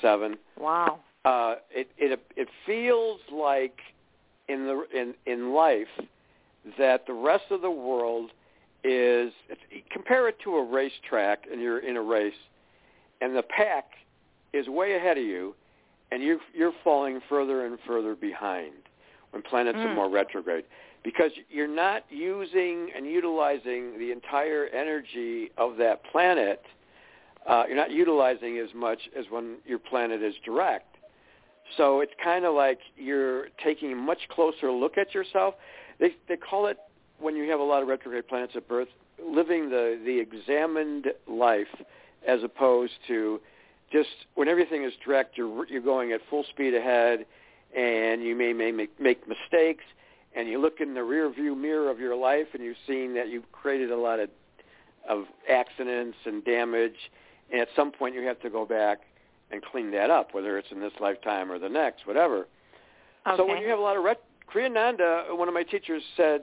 [0.02, 0.36] seven.
[0.58, 0.98] Wow.
[1.24, 3.78] Uh, it it it feels like
[4.48, 5.88] in the in in life
[6.76, 8.30] that the rest of the world
[8.84, 9.32] is
[9.90, 12.32] compare it to a racetrack and you're in a race
[13.20, 13.86] and the pack
[14.52, 15.54] is way ahead of you
[16.10, 18.72] and you you're falling further and further behind
[19.30, 19.86] when planets mm.
[19.86, 20.64] are more retrograde.
[21.04, 26.62] Because you're not using and utilizing the entire energy of that planet
[27.48, 30.96] uh, you're not utilizing as much as when your planet is direct.
[31.76, 35.54] So it's kind of like you're taking a much closer look at yourself.
[35.98, 36.78] They they call it
[37.18, 38.88] when you have a lot of retrograde planets at birth
[39.22, 41.66] living the the examined life
[42.26, 43.40] as opposed to
[43.90, 47.26] just when everything is direct you're you're going at full speed ahead
[47.76, 49.84] and you may, may make, make mistakes
[50.34, 53.28] and you look in the rear view mirror of your life and you're seeing that
[53.28, 54.30] you've created a lot of
[55.08, 57.10] of accidents and damage
[57.50, 59.00] and at some point you have to go back
[59.50, 62.46] and clean that up whether it's in this lifetime or the next whatever
[63.26, 63.36] okay.
[63.36, 64.22] so when you have a lot of ret-
[64.52, 66.42] Kriyananda, one of my teachers said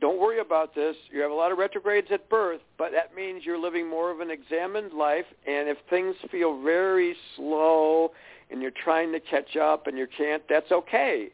[0.00, 0.96] don't worry about this.
[1.10, 4.20] You have a lot of retrogrades at birth, but that means you're living more of
[4.20, 5.26] an examined life.
[5.46, 8.12] And if things feel very slow
[8.50, 11.30] and you're trying to catch up and you can't, that's okay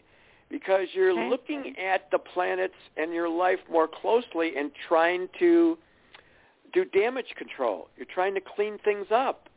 [0.50, 1.28] because you're okay.
[1.28, 5.76] looking at the planets and your life more closely and trying to
[6.72, 7.88] do damage control.
[7.96, 9.48] You're trying to clean things up.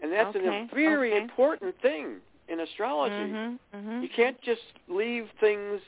[0.00, 0.46] And that's okay.
[0.46, 1.22] a very okay.
[1.22, 2.16] important thing
[2.48, 3.14] in astrology.
[3.14, 3.76] Mm-hmm.
[3.76, 4.02] Mm-hmm.
[4.02, 5.80] You can't just leave things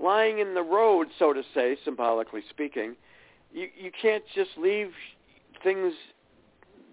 [0.00, 2.96] lying in the road, so to say, symbolically speaking.
[3.52, 4.90] You you can't just leave
[5.62, 5.92] things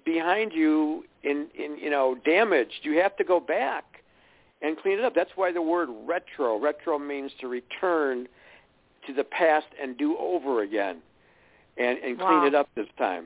[0.05, 2.79] behind you in, in you know damaged.
[2.83, 3.83] You have to go back
[4.61, 5.13] and clean it up.
[5.15, 6.59] That's why the word retro.
[6.59, 8.27] Retro means to return
[9.07, 10.97] to the past and do over again,
[11.77, 13.25] and and clean it up this time.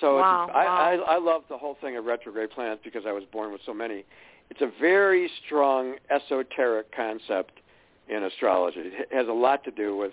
[0.00, 0.46] So wow.
[0.48, 0.64] it's, I.
[0.64, 3.74] I I love the whole thing of retrograde planets because I was born with so
[3.74, 4.04] many.
[4.50, 7.60] It's a very strong esoteric concept
[8.08, 8.80] in astrology.
[8.80, 10.12] It has a lot to do with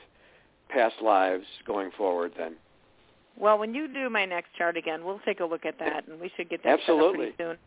[0.70, 2.56] past lives going forward then.
[3.38, 6.20] Well, when you do my next chart again, we'll take a look at that, and
[6.20, 7.18] we should get that Absolutely.
[7.18, 7.58] pretty soon.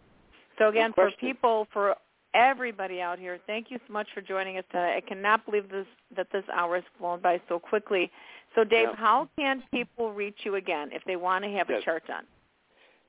[0.58, 1.94] So again, no for people, for
[2.34, 4.96] everybody out here, thank you so much for joining us tonight.
[4.96, 8.10] I cannot believe this that this hour has flown by so quickly.
[8.54, 8.96] So, Dave, yeah.
[8.96, 11.82] how can people reach you again if they want to have yes.
[11.82, 12.24] a chart done?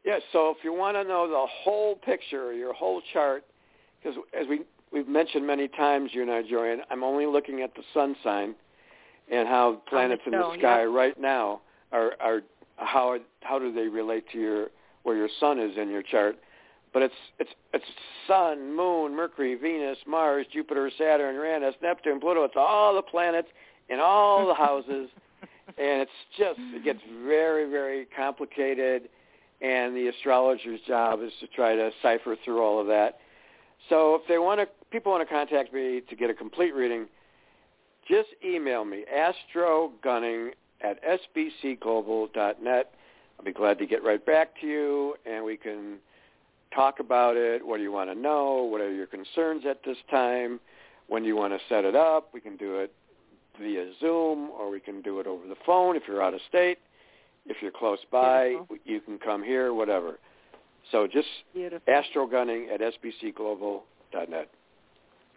[0.06, 0.22] Yes.
[0.34, 3.46] So, if you want to know the whole picture, your whole chart,
[4.02, 4.62] because as we
[4.92, 8.56] we've mentioned many times, you and I, Jorianne, I'm only looking at the sun sign
[9.32, 11.62] and how oh, planets in the sky right now
[11.92, 12.42] are are
[12.78, 14.68] how how do they relate to your
[15.04, 16.38] where your sun is in your chart.
[16.94, 17.86] But it's it's it's
[18.28, 22.44] Sun, Moon, Mercury, Venus, Mars, Jupiter, Saturn, Uranus, Neptune, Pluto.
[22.44, 23.48] It's all the planets
[23.90, 25.10] in all the houses,
[25.68, 29.10] and it's just it gets very very complicated.
[29.62, 33.20] And the astrologer's job is to try to cipher through all of that.
[33.90, 37.08] So if they want to people want to contact me to get a complete reading,
[38.08, 42.92] just email me, astrogunning at sbcglobal.net.
[43.38, 45.98] I'll be glad to get right back to you, and we can
[46.74, 47.66] talk about it.
[47.66, 48.64] What do you want to know?
[48.64, 50.60] What are your concerns at this time?
[51.08, 52.30] When do you want to set it up?
[52.34, 52.94] We can do it
[53.60, 56.80] via Zoom, or we can do it over the phone if you're out of state.
[57.46, 58.78] If you're close by, Beautiful.
[58.86, 60.20] you can come here, whatever.
[60.92, 61.82] So just Beautiful.
[61.94, 64.50] astrogunning at sbcglobal.net.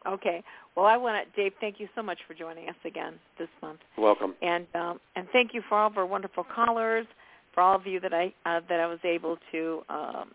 [0.06, 0.42] Okay.
[0.76, 1.52] Well, I want to, Dave.
[1.60, 4.34] Thank you so much for joining us again this month, Welcome.
[4.42, 7.06] and um, and thank you for all of our wonderful callers,
[7.54, 10.30] for all of you that I uh, that I was able to um,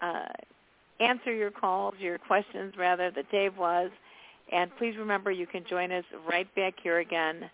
[0.00, 0.28] uh,
[1.00, 3.90] answer your calls, your questions rather that Dave was.
[4.52, 7.50] And please remember, you can join us right back here again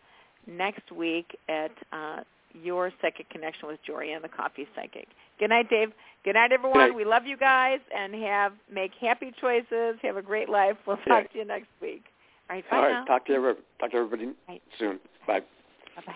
[0.47, 2.21] next week at uh,
[2.63, 5.07] your Psychic Connection with Jorianne the Coffee Psychic.
[5.39, 5.93] Good night, Dave.
[6.25, 6.79] Good night, everyone.
[6.79, 6.95] night.
[6.95, 9.97] We love you guys, and have make happy choices.
[10.03, 10.77] Have a great life.
[10.87, 11.33] We'll talk Yeah.
[11.33, 12.05] to you next week.
[12.51, 13.05] All right, bye All now.
[13.05, 14.63] Talk to everybody, talk to everybody Right.
[14.79, 14.99] soon.
[15.27, 15.41] Bye.
[15.97, 16.15] Bye-bye.